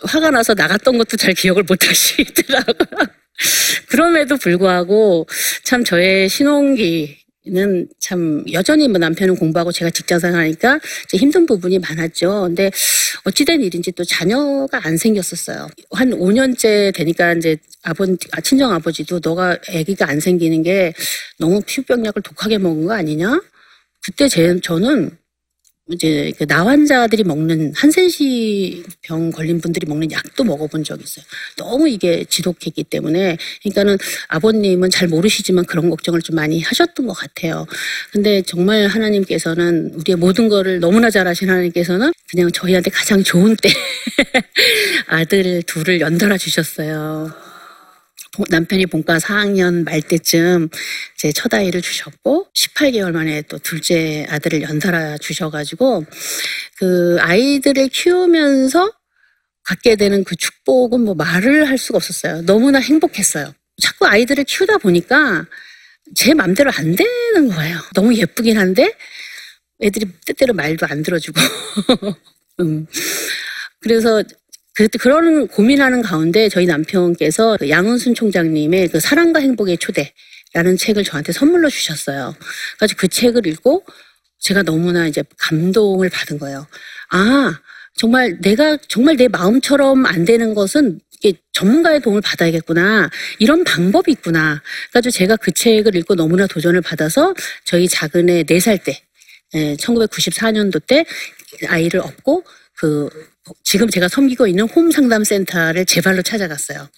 화가 0.03 0.33
나서 0.33 0.55
나갔던 0.55 0.99
것도 0.99 1.17
잘 1.17 1.35
기억을 1.35 1.62
못 1.62 1.88
하시더라고요. 1.88 3.07
그럼에도 3.88 4.37
불구하고 4.37 5.26
참 5.64 5.85
저의 5.85 6.28
신혼기 6.28 7.18
는 7.47 7.88
참 7.99 8.42
여전히 8.52 8.88
뭐 8.88 8.99
남편은 8.99 9.37
공부하고 9.37 9.73
제가 9.73 9.90
직장 9.90 10.18
생활하니까 10.18 10.80
이제 11.04 11.16
힘든 11.18 11.47
부분이 11.47 11.78
많았죠. 11.78 12.42
근데 12.42 12.71
어찌된 13.25 13.62
일인지 13.62 13.92
또 13.92 14.04
자녀가 14.04 14.80
안 14.83 14.97
생겼었어요. 14.97 15.68
한 15.92 16.11
5년째 16.11 16.95
되니까 16.95 17.35
이제 17.35 17.57
아버 17.83 18.07
아, 18.33 18.40
친정 18.40 18.73
아버지도 18.73 19.21
너가 19.23 19.59
아기가 19.68 20.09
안 20.09 20.21
생기는 20.21 20.62
게 20.62 20.92
너무 21.38 21.61
피부병약을 21.66 22.23
독하게 22.23 22.59
먹은 22.59 22.87
거 22.87 22.95
아니냐? 22.95 23.40
그때 24.04 24.28
제 24.28 24.59
저는 24.61 25.16
이제 25.92 26.33
그 26.38 26.45
나환자들이 26.47 27.25
먹는 27.25 27.73
한센시 27.75 28.85
병 29.02 29.30
걸린 29.30 29.61
분들이 29.61 29.87
먹는 29.87 30.12
약도 30.12 30.45
먹어본 30.45 30.85
적이 30.85 31.04
있어요. 31.04 31.25
너무 31.57 31.88
이게 31.88 32.25
지독했기 32.25 32.85
때문에 32.85 33.38
그러니까는 33.62 33.97
아버님은 34.28 34.90
잘 34.90 35.09
모르시지만 35.09 35.64
그런 35.64 35.88
걱정을 35.90 36.21
좀 36.23 36.37
많이 36.37 36.61
하셨던 36.61 37.07
것 37.07 37.14
같아요. 37.14 37.66
근데 38.12 38.42
정말 38.42 38.87
하나님께서는 38.87 39.92
우리의 39.95 40.16
모든 40.16 40.49
거를 40.49 40.80
너무나 40.80 41.11
잘하신 41.11 41.49
하나님께서는 41.49 42.12
그냥 42.30 42.50
저희한테 42.52 42.90
가장 42.90 43.23
좋은 43.23 43.57
때 43.57 43.71
아들 45.09 45.62
둘을 45.62 46.00
연달아 46.00 46.37
주셨어요. 46.37 47.48
보- 48.38 48.45
남편이 48.49 48.87
본과 48.87 49.18
4학년 49.18 49.85
말 49.85 50.00
때쯤 50.02 50.68
제 51.18 51.33
첫 51.33 51.52
아이를 51.54 51.83
주셨고 51.83 52.49
18개월 52.57 53.12
만에 53.12 53.42
또 53.42 53.59
둘째 53.59 54.26
아들을 54.30 54.62
연달아 54.62 55.18
주셔가지고 55.18 56.07
그 56.78 57.18
아이들을 57.21 57.88
키우면서 57.88 58.92
갖게 59.64 59.97
되는 59.97 60.25
그 60.25 60.37
축복은 60.37 61.02
뭐 61.02 61.14
말을 61.14 61.68
할 61.68 61.78
수가 61.78 61.97
없었어요. 61.99 62.42
너무나 62.42 62.78
행복했어요. 62.80 63.52
자꾸 63.83 64.07
아이들을 64.07 64.45
키우다 64.45 64.78
보니까 64.78 65.47
제 66.14 66.35
맘대로 66.35 66.71
안 66.75 66.97
되는 66.97 67.49
거예요. 67.49 67.78
너무 67.95 68.14
예쁘긴 68.16 68.59
한데 68.59 68.95
애들이 69.83 70.07
때때로 70.26 70.54
말도 70.54 70.87
안 70.88 71.02
들어주고. 71.02 71.40
음. 72.61 72.87
그래서 73.80 74.23
그, 74.78 74.87
그런 74.87 75.49
고민하는 75.49 76.02
가운데 76.02 76.49
저희 76.49 76.64
남편께서 76.64 77.56
그 77.58 77.68
양은순 77.68 78.14
총장님의 78.14 78.87
그 78.88 79.00
사랑과 79.00 79.40
행복의 79.40 79.76
초대라는 79.78 80.76
책을 80.78 81.02
저한테 81.02 81.32
선물로 81.32 81.68
주셨어요. 81.68 82.37
그래서 82.78 82.94
그 82.97 83.08
책을 83.08 83.44
읽고 83.49 83.85
제가 84.38 84.62
너무나 84.62 85.08
이제 85.08 85.25
감동을 85.37 86.08
받은 86.11 86.38
거예요. 86.38 86.64
아, 87.11 87.58
정말 87.97 88.38
내가 88.40 88.76
정말 88.87 89.16
내 89.16 89.26
마음처럼 89.26 90.06
안 90.06 90.25
되는 90.25 90.54
것은 90.54 91.00
이게 91.11 91.37
전문가의 91.54 92.00
도움을 92.00 92.20
받아야겠구나. 92.20 93.11
이런 93.40 93.64
방법이 93.64 94.12
있구나. 94.12 94.62
그래서 94.92 95.11
제가 95.11 95.35
그 95.38 95.50
책을 95.50 95.97
읽고 95.97 96.14
너무나 96.14 96.47
도전을 96.47 96.82
받아서 96.82 97.35
저희 97.64 97.88
작은 97.88 98.28
애 98.28 98.44
4살 98.44 98.85
때, 98.85 99.02
예, 99.54 99.75
1994년도 99.75 100.87
때 100.87 101.04
아이를 101.66 101.99
업고 101.99 102.44
그 102.75 103.08
지금 103.64 103.88
제가 103.88 104.09
섬기고 104.09 104.47
있는 104.47 104.69
홈 104.69 104.90
상담 104.90 105.25
센터를 105.25 105.85
제 105.87 106.00
발로 106.00 106.23
찾아갔어요. 106.23 106.88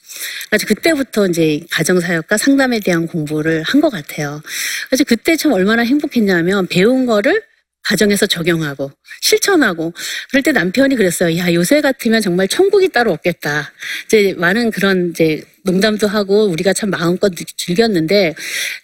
그래서 0.50 0.66
그때부터 0.66 1.26
이제 1.28 1.60
가정 1.70 2.00
사역과 2.00 2.36
상담에 2.38 2.80
대한 2.80 3.06
공부를 3.06 3.62
한 3.62 3.80
것 3.80 3.90
같아요. 3.90 4.42
그래서 4.88 5.04
그때 5.04 5.36
참 5.36 5.52
얼마나 5.52 5.82
행복했냐면 5.82 6.66
배운 6.66 7.06
거를 7.06 7.42
가정에서 7.82 8.26
적용하고 8.26 8.90
실천하고 9.20 9.92
그럴 10.30 10.42
때 10.42 10.52
남편이 10.52 10.96
그랬어요. 10.96 11.36
야 11.38 11.52
요새 11.52 11.80
같으면 11.80 12.20
정말 12.20 12.48
천국이 12.48 12.88
따로 12.88 13.12
없겠다. 13.12 13.72
이제 14.06 14.34
많은 14.36 14.70
그런 14.70 15.10
이제 15.10 15.42
농담도 15.62 16.06
하고 16.06 16.46
우리가 16.46 16.72
참 16.72 16.90
마음껏 16.90 17.32
즐겼는데 17.56 18.34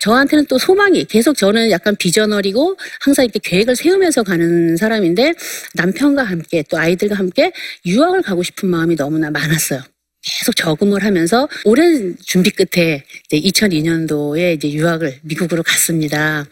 저한테는 0.00 0.46
또 0.46 0.58
소망이 0.58 1.04
계속 1.04 1.36
저는 1.36 1.70
약간 1.70 1.96
비저널이고 1.96 2.76
항상 3.00 3.24
이렇게 3.24 3.40
계획을 3.42 3.76
세우면서 3.76 4.22
가는 4.22 4.76
사람인데 4.76 5.34
남편과 5.74 6.22
함께 6.24 6.62
또 6.68 6.78
아이들과 6.78 7.14
함께 7.14 7.52
유학을 7.86 8.22
가고 8.22 8.42
싶은 8.42 8.68
마음이 8.68 8.96
너무나 8.96 9.30
많았어요. 9.30 9.82
계속 10.26 10.56
저금을 10.56 11.04
하면서 11.04 11.48
오랜 11.64 12.16
준비 12.24 12.50
끝에 12.50 13.04
이제 13.30 13.40
2002년도에 13.40 14.56
이제 14.56 14.70
유학을 14.72 15.20
미국으로 15.22 15.62
갔습니다. 15.62 16.44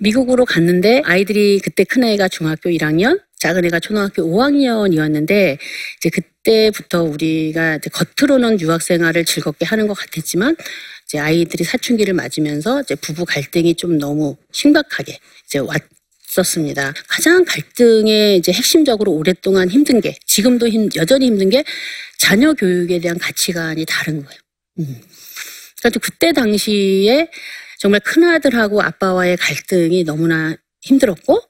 미국으로 0.00 0.44
갔는데 0.44 1.02
아이들이 1.04 1.60
그때 1.62 1.84
큰애가 1.84 2.28
중학교 2.28 2.70
1학년, 2.70 3.20
작은 3.38 3.64
애가 3.66 3.80
초등학교 3.80 4.22
5학년이었는데 4.22 5.58
이제 5.98 6.10
그때부터 6.10 7.02
우리가 7.02 7.76
이제 7.76 7.90
겉으로는 7.90 8.60
유학 8.60 8.82
생활을 8.82 9.24
즐겁게 9.24 9.64
하는 9.64 9.86
것 9.86 9.94
같았지만 9.94 10.56
이제 11.06 11.18
아이들이 11.18 11.64
사춘기를 11.64 12.14
맞으면서 12.14 12.82
이제 12.82 12.94
부부 12.94 13.24
갈등이 13.24 13.74
좀 13.76 13.98
너무 13.98 14.36
심각하게 14.52 15.18
이제 15.46 15.58
왔 15.58 15.80
었습니다. 16.38 16.92
가장 17.08 17.46
갈등의 17.46 18.36
이제 18.36 18.52
핵심적으로 18.52 19.12
오랫동안 19.12 19.70
힘든 19.70 20.02
게 20.02 20.14
지금도 20.26 20.68
힘, 20.68 20.90
여전히 20.96 21.26
힘든 21.26 21.48
게 21.48 21.64
자녀 22.18 22.52
교육에 22.52 23.00
대한 23.00 23.16
가치관이 23.18 23.86
다른 23.86 24.22
거예요. 24.22 24.38
음. 24.80 25.00
그래서 25.80 25.98
그때 25.98 26.32
당시에 26.32 27.28
정말 27.78 28.00
큰아들하고 28.00 28.82
아빠와의 28.82 29.36
갈등이 29.36 30.04
너무나 30.04 30.56
힘들었고 30.82 31.42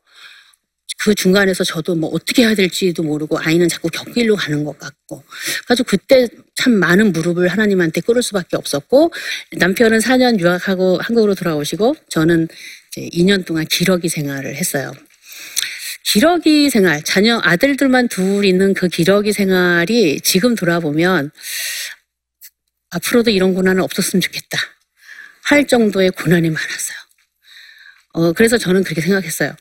그 0.98 1.14
중간에서 1.14 1.62
저도 1.62 1.94
뭐 1.94 2.10
어떻게 2.10 2.42
해야 2.42 2.54
될지도 2.54 3.02
모르고 3.02 3.38
아이는 3.38 3.68
자꾸 3.68 3.88
격길로 3.88 4.34
가는 4.34 4.64
것 4.64 4.78
같고 4.78 5.22
그래서 5.66 5.84
그때 5.84 6.26
참 6.54 6.72
많은 6.74 7.12
무릎을 7.12 7.48
하나님한테 7.48 8.00
꿇을 8.00 8.22
수밖에 8.22 8.56
없었고 8.56 9.12
남편은 9.52 9.98
4년 9.98 10.40
유학하고 10.40 10.98
한국으로 10.98 11.34
돌아오시고 11.34 11.96
저는 12.08 12.48
이제 12.90 13.08
2년 13.12 13.44
동안 13.44 13.66
기러기 13.66 14.08
생활을 14.08 14.56
했어요. 14.56 14.92
기러기 16.06 16.70
생활, 16.70 17.02
자녀 17.02 17.40
아들들만 17.42 18.08
둘 18.08 18.44
있는 18.44 18.74
그 18.74 18.88
기러기 18.88 19.32
생활이 19.32 20.20
지금 20.22 20.54
돌아보면 20.54 21.30
앞으로도 22.90 23.30
이런 23.30 23.54
고난은 23.54 23.82
없었으면 23.82 24.20
좋겠다. 24.20 24.58
할 25.46 25.66
정도의 25.66 26.10
고난이 26.10 26.50
많았어요. 26.50 26.96
어, 28.14 28.32
그래서 28.32 28.58
저는 28.58 28.82
그렇게 28.82 29.00
생각했어요. 29.00 29.54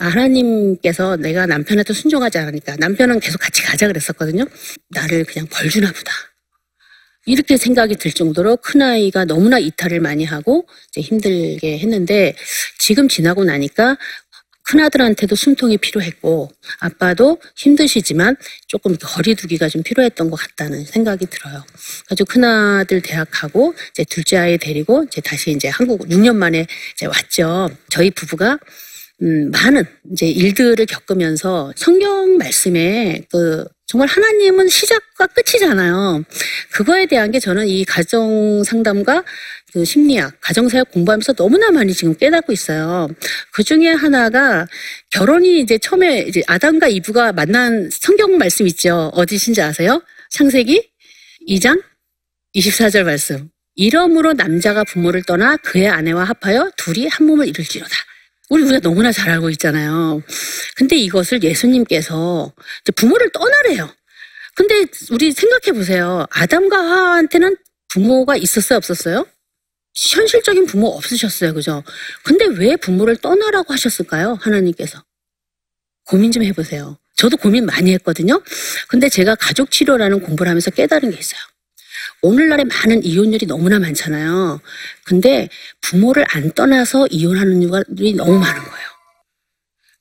아, 0.00 0.06
하나님께서 0.06 1.16
내가 1.16 1.46
남편한테 1.46 1.92
순종하지 1.92 2.38
않으니까 2.38 2.76
남편은 2.76 3.18
계속 3.18 3.38
같이 3.38 3.62
가자 3.62 3.88
그랬었거든요. 3.88 4.44
나를 4.90 5.24
그냥 5.24 5.48
벌 5.50 5.68
주나 5.68 5.88
보다. 5.88 6.12
이렇게 7.26 7.56
생각이 7.56 7.96
들 7.96 8.12
정도로 8.12 8.58
큰아이가 8.58 9.24
너무나 9.24 9.58
이탈을 9.58 10.00
많이 10.00 10.24
하고 10.24 10.66
힘들게 10.96 11.78
했는데 11.78 12.34
지금 12.78 13.08
지나고 13.08 13.44
나니까 13.44 13.98
큰아들한테도 14.68 15.34
숨통이 15.34 15.78
필요했고 15.78 16.50
아빠도 16.80 17.40
힘드시지만 17.56 18.36
조금 18.66 18.96
거리두기가 19.00 19.68
좀 19.68 19.82
필요했던 19.82 20.28
것 20.30 20.36
같다는 20.36 20.84
생각이 20.84 21.26
들어요. 21.26 21.64
그래서 22.06 22.24
큰아들 22.24 23.00
대학하고 23.00 23.74
이제 23.92 24.04
둘째 24.04 24.36
아이 24.36 24.58
데리고 24.58 25.04
이제 25.04 25.20
다시 25.22 25.52
이제 25.52 25.68
한국 25.68 26.06
6년 26.08 26.36
만에 26.36 26.66
이제 26.94 27.06
왔죠. 27.06 27.70
저희 27.88 28.10
부부가 28.10 28.58
음, 29.22 29.50
많은 29.50 29.84
이제 30.12 30.26
일들을 30.26 30.86
겪으면서 30.86 31.72
성경 31.76 32.36
말씀에 32.36 33.22
그 33.30 33.64
정말 33.86 34.06
하나님은 34.06 34.68
시작과 34.68 35.28
끝이잖아요. 35.28 36.22
그거에 36.72 37.06
대한 37.06 37.30
게 37.30 37.40
저는 37.40 37.66
이 37.66 37.84
가정 37.84 38.62
상담과 38.62 39.24
그 39.72 39.84
심리학, 39.84 40.34
가정사역 40.40 40.92
공부하면서 40.92 41.32
너무나 41.32 41.70
많이 41.70 41.92
지금 41.92 42.14
깨닫고 42.16 42.52
있어요. 42.52 43.08
그 43.52 43.64
중에 43.64 43.88
하나가 43.88 44.66
결혼이 45.10 45.60
이제 45.60 45.78
처음에 45.78 46.20
이제 46.28 46.42
아담과 46.46 46.88
이브가 46.88 47.32
만난 47.32 47.88
성경 47.90 48.38
말씀 48.38 48.66
있죠. 48.68 49.10
어디신지 49.14 49.60
아세요? 49.62 50.02
창세기 50.30 50.90
2장 51.48 51.82
24절 52.54 53.04
말씀. 53.04 53.48
이러므로 53.74 54.32
남자가 54.32 54.84
부모를 54.84 55.22
떠나 55.22 55.56
그의 55.56 55.88
아내와 55.88 56.24
합하여 56.24 56.72
둘이 56.76 57.06
한 57.08 57.26
몸을 57.26 57.48
이룰지로다. 57.48 57.94
우리 58.48 58.62
우리가 58.62 58.80
너무나 58.80 59.12
잘 59.12 59.30
알고 59.30 59.50
있잖아요. 59.50 60.22
근데 60.76 60.96
이것을 60.96 61.42
예수님께서 61.42 62.52
부모를 62.96 63.30
떠나래요. 63.30 63.92
근데 64.54 64.86
우리 65.10 65.32
생각해 65.32 65.72
보세요. 65.72 66.26
아담과 66.30 66.76
하와한테는 66.76 67.56
부모가 67.88 68.36
있었어요, 68.36 68.78
없었어요? 68.78 69.26
현실적인 69.94 70.66
부모 70.66 70.88
없으셨어요, 70.88 71.54
그죠? 71.54 71.82
근데 72.22 72.46
왜 72.46 72.76
부모를 72.76 73.16
떠나라고 73.16 73.72
하셨을까요, 73.72 74.38
하나님께서? 74.40 75.02
고민 76.04 76.32
좀 76.32 76.42
해보세요. 76.42 76.98
저도 77.16 77.36
고민 77.36 77.66
많이 77.66 77.92
했거든요. 77.94 78.42
근데 78.88 79.08
제가 79.08 79.34
가족 79.34 79.70
치료라는 79.70 80.20
공부를 80.20 80.48
하면서 80.48 80.70
깨달은 80.70 81.10
게 81.10 81.18
있어요. 81.18 81.40
오늘날에 82.22 82.64
많은 82.64 83.04
이혼율이 83.04 83.46
너무나 83.46 83.78
많잖아요. 83.78 84.60
근데 85.04 85.48
부모를 85.80 86.24
안 86.30 86.50
떠나서 86.52 87.06
이혼하는 87.10 87.62
이유가 87.62 87.82
너무 87.88 88.38
많은 88.38 88.62
거예요. 88.62 88.88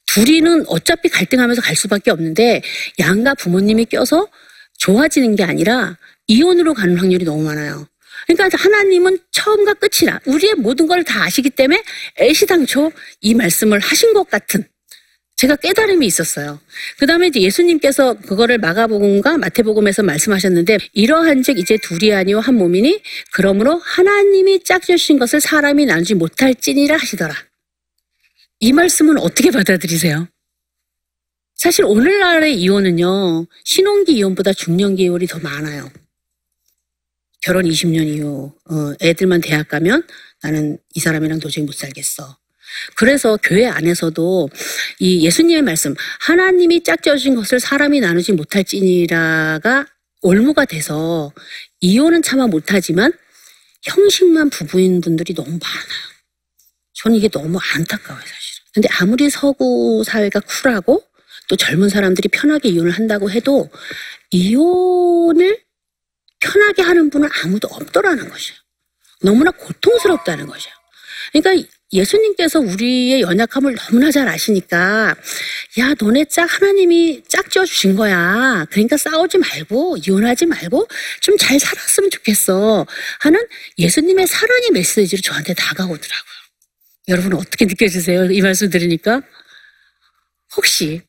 둘이는 0.08 0.66
어차피 0.68 1.10
갈등하면서 1.10 1.62
갈 1.62 1.76
수밖에 1.76 2.12
없는데 2.12 2.62
양가 3.00 3.36
부모님이 3.36 3.86
껴서 3.86 4.28
좋아지는 4.80 5.36
게 5.36 5.44
아니라 5.44 5.98
이혼으로 6.28 6.74
가는 6.74 6.98
확률이 6.98 7.26
너무 7.26 7.44
많아요. 7.44 7.88
그러니까 8.28 8.58
하나님은 8.58 9.20
처음과 9.32 9.76
끝이라 9.76 10.20
우리의 10.26 10.56
모든 10.56 10.88
걸 10.88 11.04
다 11.04 11.24
아시기 11.24 11.50
때문에 11.52 11.84
애시당초 12.20 12.92
이 13.22 13.34
말씀을 13.36 13.80
하신 13.80 14.14
것 14.14 14.30
같은 14.30 14.68
제가 15.38 15.56
깨달음이 15.56 16.06
있었어요. 16.08 16.60
그 16.98 17.06
다음에 17.06 17.30
예수님께서 17.34 18.16
그거를 18.16 18.58
마가복음과 18.58 19.38
마태복음에서 19.38 20.02
말씀하셨는데 20.02 20.80
이러한즉 20.94 21.60
이제 21.60 21.78
둘이 21.78 22.12
아니요 22.12 22.40
한 22.40 22.56
몸이니 22.56 23.04
그러므로 23.34 23.78
하나님이 23.78 24.64
짝지으신 24.64 25.20
것을 25.20 25.40
사람이 25.40 25.86
나누지 25.86 26.16
못할지니라 26.16 26.98
하시더라. 26.98 27.36
이 28.60 28.74
말씀은 28.74 29.20
어떻게 29.20 29.52
받아들이세요? 29.52 30.28
사실 31.56 31.86
오늘날의 31.86 32.56
이혼은요 32.60 33.46
신혼기 33.64 34.14
이혼보다 34.14 34.54
중년기 34.54 35.04
이혼이 35.04 35.28
더 35.28 35.38
많아요. 35.38 35.92
결혼 37.42 37.66
20년 37.66 38.08
이후 38.08 38.56
어, 38.72 38.94
애들만 39.04 39.42
대학 39.42 39.68
가면 39.68 40.08
나는 40.42 40.80
이 40.96 41.00
사람이랑 41.00 41.40
도저히 41.40 41.64
못 41.64 41.74
살겠어. 41.76 42.40
그래서 42.96 43.38
교회 43.42 43.66
안에서도 43.68 44.50
이 45.00 45.26
예수님의 45.26 45.62
말씀 45.62 45.96
하나님이 46.22 46.84
짝지어진 46.84 47.36
것을 47.36 47.60
사람이 47.60 48.00
나누지 48.00 48.34
못할지니라가 48.34 49.86
올무가 50.22 50.66
돼서 50.66 51.32
이혼은 51.80 52.22
차마 52.22 52.48
못하지만 52.48 53.12
형식만 53.84 54.50
부부인 54.50 55.02
분들이 55.02 55.34
너무 55.34 55.50
많아요. 55.50 56.18
저는 56.94 57.18
이게 57.18 57.30
너무 57.30 57.60
안타까워요 57.76 58.22
사실은. 58.22 58.66
근데 58.74 58.90
아무리 59.00 59.30
서구 59.30 60.04
사회가 60.06 60.40
쿨하고 60.40 61.04
또 61.48 61.56
젊은 61.56 61.90
사람들이 61.90 62.28
편하게 62.30 62.70
이혼을 62.70 62.92
한다고 62.92 63.32
해도 63.32 63.70
이혼을 64.32 65.62
편하게 66.40 66.82
하는 66.82 67.10
분은 67.10 67.30
아무도 67.44 67.68
없더라는 67.70 68.30
것이에요. 68.30 68.58
너무나 69.22 69.52
고통스럽다는 69.52 70.46
것이에요. 70.48 70.76
그러니까 71.32 71.70
예수님께서 71.94 72.60
우리의 72.60 73.22
연약함을 73.22 73.76
너무나 73.76 74.12
잘 74.12 74.28
아시니까 74.28 75.16
야 75.80 75.94
너네 76.00 76.26
짝 76.26 76.44
하나님이 76.62 77.24
짝 77.28 77.50
지어 77.50 77.66
주신 77.66 77.96
거야. 77.96 78.66
그러니까 78.72 78.98
싸우지 78.98 79.38
말고 79.38 79.98
이혼하지 80.06 80.46
말고 80.48 80.88
좀 81.22 81.38
잘 81.38 81.60
살았으면 81.60 82.10
좋겠어 82.12 82.86
하는 83.22 83.40
예수님의 83.78 84.28
사랑의 84.28 84.72
메시지로 84.74 85.22
저한테 85.22 85.54
다가오더라고요. 85.54 86.38
여러분 87.10 87.34
어떻게 87.36 87.66
느껴지세요? 87.66 88.26
이 88.32 88.42
말씀 88.42 88.70
들으니까 88.70 89.22
혹시 90.56 91.02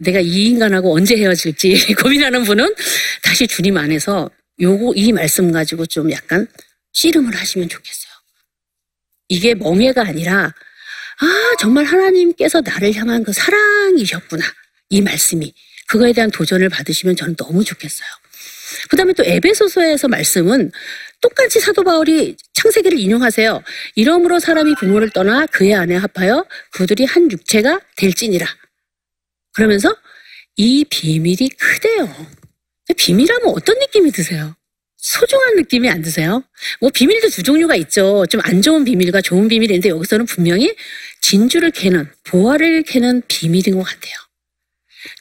내가 0.00 0.20
이 0.20 0.46
인간하고 0.46 0.94
언제 0.96 1.16
헤어질지 1.16 1.94
고민하는 2.02 2.44
분은 2.44 2.74
다시 3.22 3.46
주님 3.46 3.76
안에서 3.76 4.30
요거 4.60 4.94
이 4.96 5.12
말씀 5.12 5.52
가지고 5.52 5.86
좀 5.86 6.10
약간 6.10 6.48
씨름을 6.92 7.36
하시면 7.36 7.68
좋겠어요. 7.68 8.12
이게 9.28 9.54
멍해가 9.54 10.02
아니라 10.02 10.54
아 11.20 11.56
정말 11.58 11.84
하나님께서 11.84 12.60
나를 12.60 12.94
향한 12.94 13.22
그 13.22 13.32
사랑이셨구나 13.32 14.44
이 14.90 15.00
말씀이 15.00 15.52
그거에 15.88 16.12
대한 16.12 16.30
도전을 16.30 16.68
받으시면 16.68 17.16
저는 17.16 17.36
너무 17.36 17.64
좋겠어요. 17.64 18.08
그 18.90 18.96
다음에 18.96 19.12
또 19.14 19.24
에베소서에서 19.24 20.08
말씀은 20.08 20.70
똑같이 21.20 21.58
사도 21.60 21.82
바울이 21.82 22.36
창세기를 22.54 22.98
인용하세요. 22.98 23.62
이러므로 23.94 24.38
사람이 24.38 24.74
부모를 24.78 25.10
떠나 25.10 25.46
그의 25.46 25.74
아내 25.74 25.96
합하여 25.96 26.46
그들이 26.72 27.04
한 27.04 27.30
육체가 27.30 27.80
될지니라. 27.96 28.46
그러면서 29.54 29.96
이 30.56 30.84
비밀이 30.84 31.48
크대요. 31.58 32.26
비밀하면 32.96 33.48
어떤 33.48 33.78
느낌이 33.78 34.12
드세요? 34.12 34.54
소중한 34.98 35.56
느낌이 35.56 35.88
안 35.90 36.02
드세요? 36.02 36.42
뭐 36.80 36.90
비밀도 36.90 37.30
두 37.30 37.42
종류가 37.42 37.76
있죠. 37.76 38.26
좀 38.30 38.40
안 38.44 38.62
좋은 38.62 38.84
비밀과 38.84 39.20
좋은 39.22 39.48
비밀이 39.48 39.72
있는데 39.74 39.90
여기서는 39.90 40.26
분명히 40.26 40.74
진주를 41.22 41.70
캐는 41.70 42.10
보화를 42.24 42.82
캐는 42.82 43.22
비밀인 43.28 43.76
것 43.78 43.84
같아요. 43.84 44.14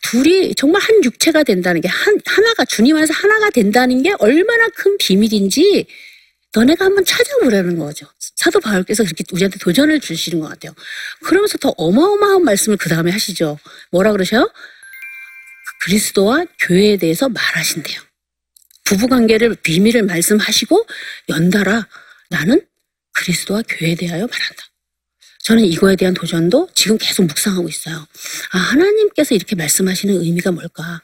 둘이 0.04 0.56
정말 0.56 0.82
한 0.82 1.04
육체가 1.04 1.44
된다는 1.44 1.82
게 1.82 1.88
한, 1.88 2.20
하나가 2.26 2.66
주님 2.66 2.96
안에서 2.98 3.14
하나가 3.14 3.50
된다는 3.52 4.02
게 4.04 4.14
얼마나 4.20 4.68
큰 4.70 4.98
비밀인지 4.98 5.86
너네가 6.56 6.86
한번 6.86 7.06
찾아보라는 7.06 7.78
거죠. 7.78 8.08
사도 8.36 8.60
바울께서 8.60 9.04
그렇게 9.04 9.24
우리한테 9.32 9.60
도전을 9.60 10.00
주시는 10.00 10.40
것 10.40 10.50
같아요. 10.50 10.74
그러면서 11.24 11.58
더 11.60 11.70
어마어마한 11.78 12.44
말씀을 12.44 12.78
그 12.78 12.90
다음에 12.90 13.12
하시죠. 13.12 13.60
뭐라 13.92 14.12
그러셔요? 14.14 14.52
그리스도와 15.82 16.46
교회에 16.62 16.98
대해서 16.98 17.30
말하신대요. 17.30 18.02
부부관계를 18.88 19.56
비밀을 19.64 20.04
말씀하시고 20.04 20.88
연달아 21.30 21.88
나는 22.30 22.66
그리스도와 23.14 23.62
교회에 23.68 23.96
대하여 23.96 24.28
말한다. 24.28 24.64
저는 25.44 25.66
이거에 25.66 25.96
대한 25.96 26.14
도전도 26.14 26.70
지금 26.74 26.98
계속 26.98 27.24
묵상하고 27.26 27.68
있어요. 27.68 28.06
아, 28.52 28.58
하나님께서 28.58 29.36
이렇게 29.36 29.56
말씀하시는 29.56 30.22
의미가 30.22 30.52
뭘까? 30.52 31.02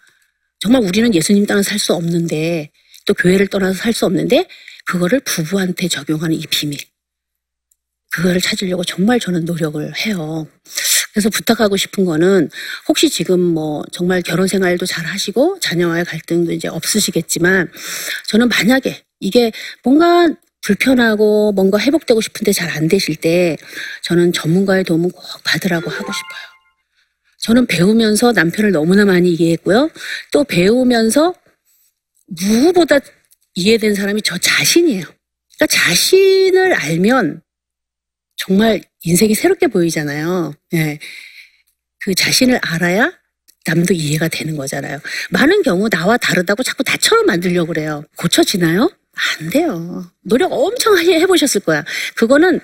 정말 0.60 0.84
우리는 0.84 1.13
예수님 1.13 1.46
따라 1.46 1.62
살 1.62 1.78
수 1.80 1.93
없는데, 1.93 2.72
또 3.06 3.13
교회를 3.13 3.48
떠나서 3.48 3.74
살 3.74 3.93
수 3.93 4.06
없는데, 4.06 4.48
그거를 4.86 5.19
부부한테 5.22 5.88
적용하는 5.89 6.36
이 6.36 6.46
비밀. 6.48 6.80
그거를 8.12 8.39
찾으려고 8.41 8.84
정말 8.84 9.19
저는 9.19 9.46
노력을 9.46 9.93
해요. 10.06 10.48
그래서 11.13 11.30
부탁하고 11.30 11.78
싶은 11.78 12.06
거는 12.06 12.49
혹시 12.88 13.10
지금 13.10 13.39
뭐 13.39 13.84
정말 13.91 14.21
결혼 14.23 14.47
생활도 14.47 14.86
잘 14.88 15.06
하시고 15.06 15.60
자녀와의 15.62 16.06
갈등도 16.06 16.52
이제 16.54 16.67
없으시겠지만 16.67 17.71
저는 18.30 18.49
만약에 18.49 19.04
이게 19.19 19.52
뭔가 19.84 20.30
불편하고 20.63 21.52
뭔가 21.54 21.80
회복되고 21.80 22.21
싶은데 22.21 22.54
잘 22.54 22.69
안 22.73 22.88
되실 22.88 23.15
때 23.15 23.58
저는 24.04 24.34
전문가의 24.34 24.84
도움을 24.86 25.12
꼭 25.12 25.23
받으라고 25.43 25.91
하고 25.91 26.12
싶어요. 26.12 26.41
저는 27.39 27.67
배우면서 27.67 28.32
남편을 28.32 28.71
너무나 28.71 29.06
많이 29.06 29.34
이해했고요. 29.34 29.91
또 30.32 30.43
배우면서 30.45 31.36
누구보다 32.30 32.99
이해된 33.56 33.95
사람이 33.95 34.23
저 34.23 34.38
자신이에요. 34.39 35.04
그러니까 35.04 35.67
자신을 35.69 36.73
알면 36.73 37.42
정말 38.45 38.82
인생이 39.03 39.36
새롭게 39.36 39.67
보이잖아요. 39.67 40.53
예. 40.73 40.99
그 42.01 42.13
자신을 42.13 42.60
알아야 42.62 43.12
남도 43.65 43.93
이해가 43.93 44.27
되는 44.27 44.58
거잖아요. 44.58 44.99
많은 45.29 45.62
경우 45.63 45.89
나와 45.89 46.17
다르다고 46.17 46.62
자꾸 46.63 46.84
나처럼 46.86 47.25
만들려고 47.25 47.67
그래요. 47.67 48.03
고쳐지나요? 48.17 48.91
안 49.39 49.49
돼요. 49.49 50.12
노력 50.23 50.51
엄청 50.51 50.97
해보셨을 50.97 51.62
거야. 51.62 51.86
그거는 52.15 52.60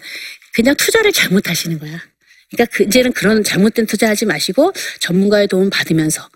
그냥 0.53 0.75
투자를 0.75 1.13
잘못하시는 1.13 1.79
거야. 1.79 1.97
그러니까 2.51 2.75
그- 2.75 2.83
이제는 2.83 3.13
그런 3.13 3.43
잘못된 3.43 3.85
투자하지 3.85 4.25
마시고 4.25 4.73
전문가의 4.99 5.47
도움 5.47 5.69
받으면서 5.69 6.27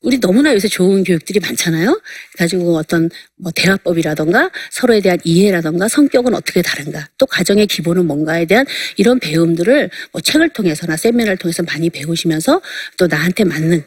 우리 0.00 0.20
너무나 0.20 0.54
요새 0.54 0.68
좋은 0.68 1.02
교육들이 1.02 1.40
많잖아요. 1.40 2.00
가지고 2.36 2.76
어떤 2.76 3.10
뭐 3.36 3.50
대화법이라던가 3.52 4.50
서로에 4.70 5.00
대한 5.00 5.18
이해라던가 5.24 5.88
성격은 5.88 6.34
어떻게 6.34 6.62
다른가 6.62 7.08
또 7.18 7.26
가정의 7.26 7.66
기본은 7.66 8.06
뭔가에 8.06 8.44
대한 8.46 8.64
이런 8.96 9.18
배움들을 9.18 9.90
뭐 10.12 10.20
책을 10.20 10.50
통해서나 10.50 10.96
세미나를 10.96 11.36
통해서 11.36 11.64
많이 11.64 11.90
배우시면서 11.90 12.62
또 12.96 13.06
나한테 13.08 13.44
맞는 13.44 13.84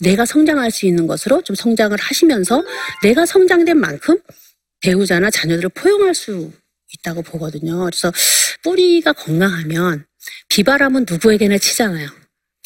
내가 0.00 0.24
성장할 0.24 0.70
수 0.70 0.86
있는 0.86 1.08
것으로 1.08 1.42
좀 1.42 1.56
성장을 1.56 1.96
하시면서 1.98 2.64
내가 3.02 3.26
성장된 3.26 3.76
만큼 3.78 4.20
배우자나 4.80 5.28
자녀들을 5.28 5.70
포용할 5.70 6.14
수 6.14 6.52
있다고 6.94 7.22
보거든요. 7.22 7.84
그래서 7.84 8.12
뿌리가 8.62 9.12
건강하면 9.12 10.06
비바람은 10.48 11.06
누구에게나 11.10 11.58
치잖아요. 11.58 12.17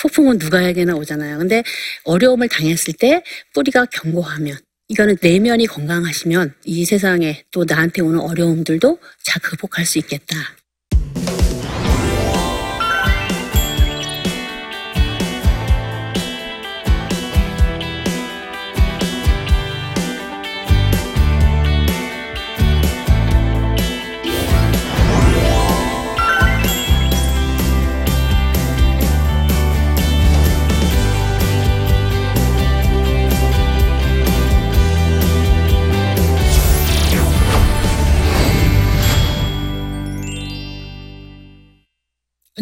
폭풍은 0.02 0.38
누가에게나 0.38 0.94
오잖아요. 0.96 1.38
근데 1.38 1.62
어려움을 2.04 2.48
당했을 2.48 2.94
때 2.94 3.22
뿌리가 3.54 3.86
견고하면 3.86 4.58
이거는 4.88 5.16
내면이 5.22 5.66
건강하시면 5.66 6.54
이 6.64 6.84
세상에 6.84 7.44
또 7.50 7.64
나한테 7.64 8.02
오는 8.02 8.18
어려움들도 8.18 8.98
잘 9.22 9.42
극복할 9.42 9.86
수 9.86 9.98
있겠다. 9.98 10.36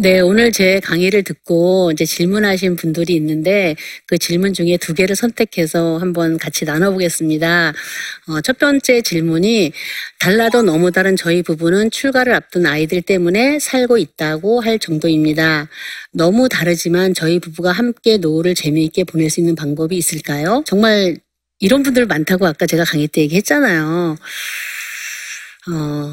네, 0.01 0.19
오늘 0.19 0.51
제 0.51 0.79
강의를 0.79 1.21
듣고 1.21 1.91
이제 1.91 2.05
질문하신 2.05 2.75
분들이 2.75 3.13
있는데 3.13 3.75
그 4.07 4.17
질문 4.17 4.51
중에 4.51 4.77
두 4.77 4.95
개를 4.95 5.15
선택해서 5.15 5.99
한번 5.99 6.39
같이 6.39 6.65
나눠보겠습니다. 6.65 7.71
어, 8.27 8.41
첫 8.41 8.57
번째 8.57 9.03
질문이 9.03 9.71
달라도 10.19 10.63
너무 10.63 10.91
다른 10.91 11.15
저희 11.15 11.43
부부는 11.43 11.91
출가를 11.91 12.33
앞둔 12.33 12.65
아이들 12.65 13.03
때문에 13.03 13.59
살고 13.59 13.99
있다고 13.99 14.61
할 14.61 14.79
정도입니다. 14.79 15.69
너무 16.11 16.49
다르지만 16.49 17.13
저희 17.13 17.37
부부가 17.37 17.71
함께 17.71 18.17
노후를 18.17 18.55
재미있게 18.55 19.03
보낼 19.03 19.29
수 19.29 19.39
있는 19.39 19.53
방법이 19.53 19.95
있을까요? 19.95 20.63
정말 20.65 21.17
이런 21.59 21.83
분들 21.83 22.07
많다고 22.07 22.47
아까 22.47 22.65
제가 22.65 22.85
강의 22.85 23.07
때 23.07 23.21
얘기했잖아요. 23.21 24.17
어, 25.69 26.11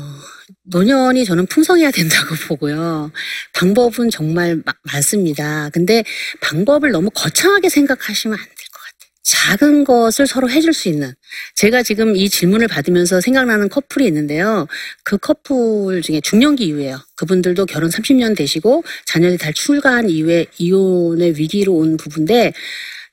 노년이 0.65 1.25
저는 1.25 1.47
풍성해야 1.47 1.91
된다고 1.91 2.35
보고요. 2.49 3.11
방법은 3.55 4.11
정말 4.11 4.57
마- 4.65 4.75
많습니다. 4.93 5.71
근데 5.73 6.05
방법을 6.41 6.91
너무 6.91 7.11
거창하게 7.15 7.69
생각하시면 7.71 8.39
안 8.39 8.45
될 8.45 8.55
것 8.71 8.81
같아요. 8.83 9.09
작은 9.31 9.85
것을 9.85 10.27
서로 10.27 10.51
해줄 10.51 10.73
수 10.75 10.89
있는. 10.89 11.15
제가 11.55 11.83
지금 11.83 12.17
이 12.17 12.29
질문을 12.31 12.69
받으면서 12.69 13.21
생각나는 13.21 13.69
커플이 13.69 14.07
있는데요. 14.07 14.67
그 15.05 15.17
커플 15.19 16.01
중에 16.03 16.21
중년기 16.23 16.65
이후에요. 16.67 16.99
그분들도 17.17 17.67
결혼 17.67 17.91
30년 17.91 18.37
되시고 18.37 18.85
자녀들이 19.07 19.39
다 19.39 19.51
출가한 19.53 20.09
이후에 20.11 20.47
이혼의 20.59 21.39
위기로 21.39 21.75
온 21.75 21.97
부부인데 21.97 22.53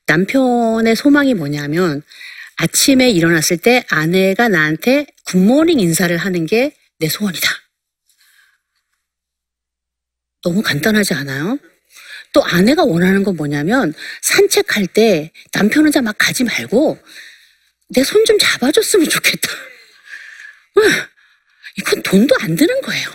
남편의 0.08 0.96
소망이 0.96 1.34
뭐냐면 1.34 2.02
아침에 2.58 3.10
일어났을 3.12 3.58
때 3.58 3.84
아내가 3.90 4.48
나한테 4.50 5.08
굿모닝 5.26 5.80
인사를 5.80 6.16
하는 6.18 6.46
게 6.46 6.76
내 7.00 7.10
소원이다. 7.10 7.50
너무 10.44 10.62
간단하지 10.62 11.14
않아요? 11.16 11.60
또 12.34 12.44
아내가 12.44 12.84
원하는 12.84 13.24
건 13.24 13.36
뭐냐면 13.36 13.94
산책할 14.22 14.88
때 14.88 15.32
남편 15.52 15.86
혼자 15.86 16.02
막 16.02 16.16
가지 16.18 16.44
말고 16.44 16.98
내 17.90 18.02
손 18.04 18.26
좀 18.26 18.38
잡아줬으면 18.40 19.10
좋겠다. 19.10 19.50
응, 20.78 20.84
이건 21.78 22.04
돈도 22.04 22.36
안 22.40 22.56
드는 22.56 22.82
거예요. 22.82 23.10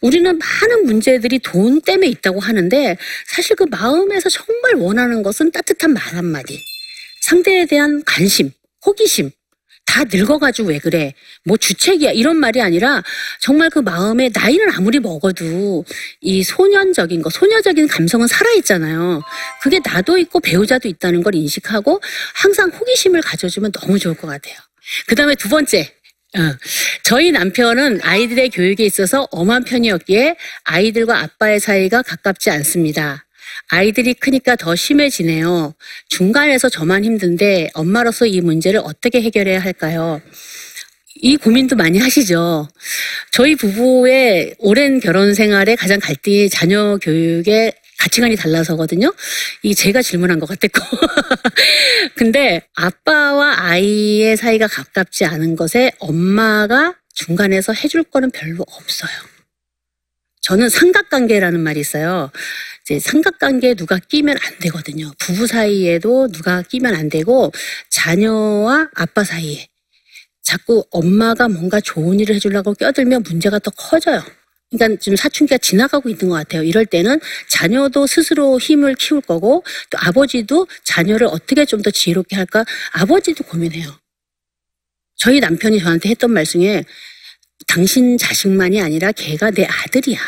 우리는 0.00 0.38
많은 0.38 0.86
문제들이 0.86 1.38
돈 1.40 1.80
때문에 1.80 2.08
있다고 2.08 2.40
하는데 2.40 2.96
사실 3.26 3.56
그 3.56 3.64
마음에서 3.64 4.28
정말 4.30 4.74
원하는 4.76 5.22
것은 5.22 5.52
따뜻한 5.52 5.92
말 5.92 6.02
한마디. 6.14 6.60
상대에 7.32 7.64
대한 7.64 8.02
관심, 8.04 8.50
호기심. 8.84 9.30
다 9.86 10.04
늙어가지고 10.04 10.68
왜 10.68 10.78
그래? 10.78 11.14
뭐 11.44 11.56
주책이야. 11.56 12.12
이런 12.12 12.36
말이 12.36 12.60
아니라 12.60 13.02
정말 13.40 13.70
그 13.70 13.78
마음에 13.78 14.30
나이는 14.32 14.70
아무리 14.70 15.00
먹어도 15.00 15.84
이 16.20 16.42
소년적인 16.42 17.22
거, 17.22 17.30
소녀적인 17.30 17.88
감성은 17.88 18.26
살아있잖아요. 18.26 19.22
그게 19.62 19.80
나도 19.82 20.18
있고 20.18 20.40
배우자도 20.40 20.88
있다는 20.88 21.22
걸 21.22 21.34
인식하고 21.34 22.02
항상 22.34 22.68
호기심을 22.68 23.22
가져주면 23.22 23.72
너무 23.72 23.98
좋을 23.98 24.14
것 24.14 24.28
같아요. 24.28 24.56
그 25.06 25.14
다음에 25.14 25.34
두 25.34 25.48
번째. 25.48 25.90
어, 26.34 26.40
저희 27.02 27.30
남편은 27.30 28.00
아이들의 28.02 28.50
교육에 28.50 28.84
있어서 28.84 29.26
엄한 29.30 29.64
편이었기에 29.64 30.36
아이들과 30.64 31.18
아빠의 31.18 31.60
사이가 31.60 32.02
가깝지 32.02 32.50
않습니다. 32.50 33.24
아이들이 33.72 34.12
크니까 34.12 34.54
더 34.54 34.76
심해지네요. 34.76 35.74
중간에서 36.10 36.68
저만 36.68 37.06
힘든데 37.06 37.70
엄마로서 37.72 38.26
이 38.26 38.42
문제를 38.42 38.80
어떻게 38.84 39.22
해결해야 39.22 39.60
할까요? 39.60 40.20
이 41.22 41.38
고민도 41.38 41.76
많이 41.76 41.98
하시죠. 41.98 42.68
저희 43.30 43.54
부부의 43.54 44.56
오랜 44.58 45.00
결혼 45.00 45.32
생활에 45.32 45.74
가장 45.74 46.00
갈등이 46.00 46.50
자녀 46.50 46.98
교육의 47.00 47.72
가치관이 47.98 48.36
달라서거든요. 48.36 49.10
이 49.62 49.74
제가 49.74 50.02
질문한 50.02 50.38
것 50.38 50.46
같았고. 50.50 50.78
근데 52.14 52.60
아빠와 52.74 53.54
아이의 53.58 54.36
사이가 54.36 54.66
가깝지 54.66 55.24
않은 55.24 55.56
것에 55.56 55.92
엄마가 55.98 56.94
중간에서 57.14 57.72
해줄 57.72 58.02
거는 58.02 58.32
별로 58.32 58.66
없어요. 58.68 59.31
저는 60.42 60.70
삼각관계라는 60.70 61.60
말이 61.60 61.80
있어요. 61.80 62.30
이제 62.84 63.00
삼각관계에 63.00 63.74
누가 63.74 63.98
끼면 63.98 64.36
안 64.40 64.58
되거든요. 64.60 65.12
부부 65.18 65.46
사이에도 65.48 66.28
누가 66.28 66.62
끼면 66.62 66.96
안 66.96 67.10
되고 67.10 67.52
자녀와 67.90 68.90
아빠 68.94 69.24
사이에 69.24 69.68
자꾸 70.42 70.84
엄마가 70.90 71.48
뭔가 71.48 71.80
좋은 71.80 72.20
일을 72.20 72.36
해주려고 72.36 72.74
껴들면 72.74 73.24
문제가 73.24 73.58
더 73.60 73.70
커져요. 73.72 74.22
그러니까 74.70 75.00
지금 75.00 75.16
사춘기가 75.16 75.58
지나가고 75.58 76.08
있는 76.10 76.30
것 76.30 76.36
같아요. 76.36 76.64
이럴 76.64 76.86
때는 76.86 77.20
자녀도 77.48 78.06
스스로 78.08 78.58
힘을 78.58 78.96
키울 78.96 79.20
거고 79.22 79.64
또 79.90 79.98
아버지도 80.00 80.68
자녀를 80.84 81.28
어떻게 81.28 81.64
좀 81.66 81.82
더 81.82 81.90
지혜롭게 81.90 82.36
할까 82.36 82.64
아버지도 82.92 83.44
고민해요. 83.44 83.94
저희 85.16 85.40
남편이 85.40 85.80
저한테 85.80 86.10
했던 86.10 86.32
말 86.32 86.44
중에 86.44 86.84
당신 87.76 88.18
자식만이 88.18 88.82
아니라 88.82 89.12
걔가 89.12 89.50
내 89.50 89.64
아들이야. 89.64 90.18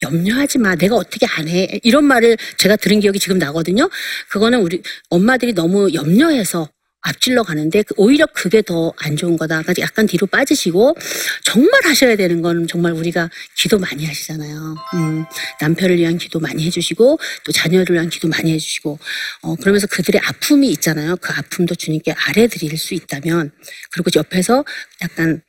염려하지 0.00 0.56
마. 0.56 0.74
내가 0.74 0.96
어떻게 0.96 1.26
안 1.26 1.46
해. 1.46 1.68
이런 1.82 2.04
말을 2.06 2.38
제가 2.56 2.76
들은 2.76 3.00
기억이 3.00 3.18
지금 3.18 3.36
나거든요. 3.36 3.90
그거는 4.30 4.60
우리 4.62 4.82
엄마들이 5.10 5.52
너무 5.52 5.92
염려해서 5.92 6.70
앞질러 7.02 7.42
가는데 7.42 7.82
그- 7.82 7.94
오히려 7.98 8.24
그게 8.32 8.62
더 8.62 8.94
안 8.96 9.16
좋은 9.18 9.36
거다. 9.36 9.62
약간 9.80 10.06
뒤로 10.06 10.26
빠지시고 10.26 10.96
정말 11.44 11.84
하셔야 11.84 12.16
되는 12.16 12.40
건 12.40 12.66
정말 12.66 12.92
우리가 12.92 13.28
기도 13.58 13.78
많이 13.78 14.06
하시잖아요. 14.06 14.76
음, 14.94 15.24
남편을 15.60 15.98
위한 15.98 16.16
기도 16.16 16.40
많이 16.40 16.64
해주시고 16.64 17.18
또 17.44 17.52
자녀를 17.52 17.94
위한 17.96 18.08
기도 18.08 18.28
많이 18.28 18.50
해주시고 18.52 18.98
어, 19.42 19.56
그러면서 19.56 19.86
그들의 19.88 20.18
아픔이 20.24 20.70
있잖아요. 20.70 21.16
그 21.16 21.34
아픔도 21.34 21.74
주님께 21.74 22.12
아뢰드릴 22.16 22.78
수 22.78 22.94
있다면 22.94 23.50
그리고 23.90 24.10
옆에서 24.16 24.64
약간 25.02 25.42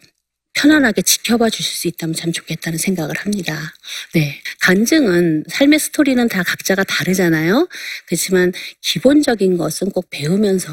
편안하게 0.54 1.02
지켜봐 1.02 1.50
주실 1.50 1.76
수 1.76 1.88
있다면 1.88 2.16
참 2.16 2.32
좋겠다는 2.32 2.78
생각을 2.78 3.16
합니다. 3.18 3.74
네. 4.14 4.40
간증은, 4.62 5.46
삶의 5.50 5.80
스토리는 5.80 6.28
다 6.28 6.44
각자가 6.44 6.84
다르잖아요. 6.84 7.68
그렇지만 8.08 8.54
기본적인 8.82 9.58
것은 9.58 9.92
꼭 9.92 10.10
배우면서 10.10 10.72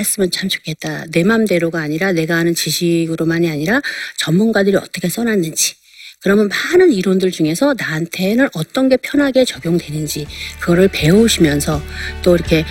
했으면 0.00 0.30
참 0.30 0.48
좋겠다. 0.48 1.06
내 1.10 1.24
맘대로가 1.24 1.80
아니라 1.80 2.12
내가 2.12 2.36
아는 2.36 2.54
지식으로만이 2.54 3.50
아니라 3.50 3.80
전문가들이 4.18 4.76
어떻게 4.76 5.08
써놨는지. 5.08 5.74
그러면 6.20 6.48
많은 6.48 6.92
이론들 6.92 7.30
중에서 7.30 7.74
나한테는 7.78 8.48
어떤 8.54 8.88
게 8.88 8.96
편하게 8.96 9.44
적용되는지 9.44 10.26
그거를 10.60 10.88
배우시면서 10.88 11.80
또 12.22 12.34
이렇게 12.34 12.64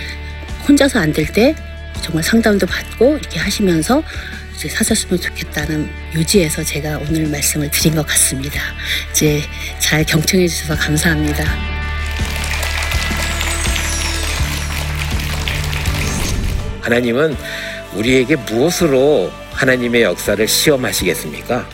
혼자서 0.68 0.98
안 1.00 1.12
될 1.12 1.32
때 1.32 1.54
정말 2.02 2.22
상담도 2.22 2.66
받고 2.66 3.16
이렇게 3.18 3.38
하시면서 3.40 4.02
이제 4.58 4.68
사셨으면 4.68 5.20
좋겠다는 5.20 5.88
요지에서 6.16 6.64
제가 6.64 6.98
오늘 6.98 7.28
말씀을 7.28 7.70
드린 7.70 7.94
것 7.94 8.04
같습니다. 8.08 8.60
이제 9.12 9.40
잘 9.78 10.04
경청해 10.04 10.48
주셔서 10.48 10.74
감사합니다. 10.74 11.44
하나님은 16.80 17.36
우리에게 17.94 18.34
무엇으로 18.34 19.30
하나님의 19.52 20.02
역사를 20.02 20.48
시험하시겠습니까? 20.48 21.68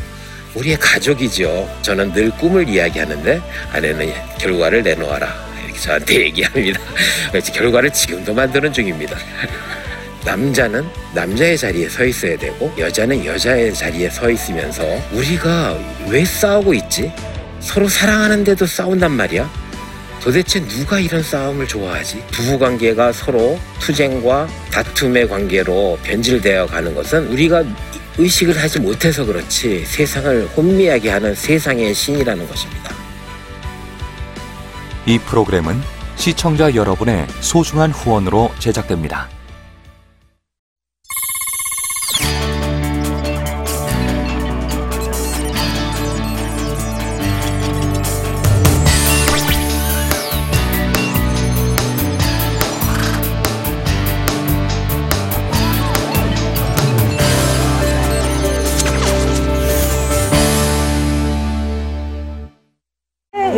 우리의 0.55 0.77
가족이죠. 0.77 1.79
저는 1.81 2.13
늘 2.13 2.31
꿈을 2.33 2.69
이야기하는데 2.69 3.41
아내는 3.73 4.13
결과를 4.39 4.83
내놓아라. 4.83 5.35
이렇게 5.65 5.81
저한테 5.81 6.21
얘기합니다. 6.27 6.81
결과를 7.55 7.91
지금도 7.91 8.35
만드는 8.35 8.75
중입니다. 8.75 9.17
남자는 10.25 10.87
남자의 11.15 11.57
자리에 11.57 11.89
서 11.89 12.05
있어야 12.05 12.37
되고 12.39 12.73
여자는 12.79 13.25
여자의 13.25 13.75
자리에 13.75 14.09
서 14.09 14.31
있으면서 14.31 14.83
우리가 15.13 15.79
왜 16.09 16.25
싸우고 16.25 16.75
있지? 16.75 17.13
서로 17.61 17.89
사랑하는데도 17.89 18.67
싸운단 18.67 19.13
말이야. 19.13 19.51
도대체 20.21 20.67
누가 20.67 20.99
이런 20.99 21.23
싸움을 21.23 21.69
좋아하지? 21.69 22.25
부부 22.31 22.59
관계가 22.59 23.13
서로 23.13 23.59
투쟁과 23.81 24.49
다툼의 24.73 25.29
관계로 25.29 25.99
변질되어 26.03 26.67
가는 26.67 26.95
것은 26.95 27.29
우리가 27.29 27.63
의식을 28.17 28.57
하지 28.57 28.81
못해서 28.81 29.25
그렇지 29.25 29.85
세상을 29.85 30.49
혼미하게 30.57 31.11
하는 31.11 31.35
세상의 31.35 31.93
신이라는 31.93 32.49
것입니다. 32.49 32.95
이 35.05 35.19
프로그램은 35.19 35.83
시청자 36.17 36.75
여러분의 36.75 37.27
소중한 37.41 37.91
후원으로 37.91 38.51
제작됩니다. 38.59 39.29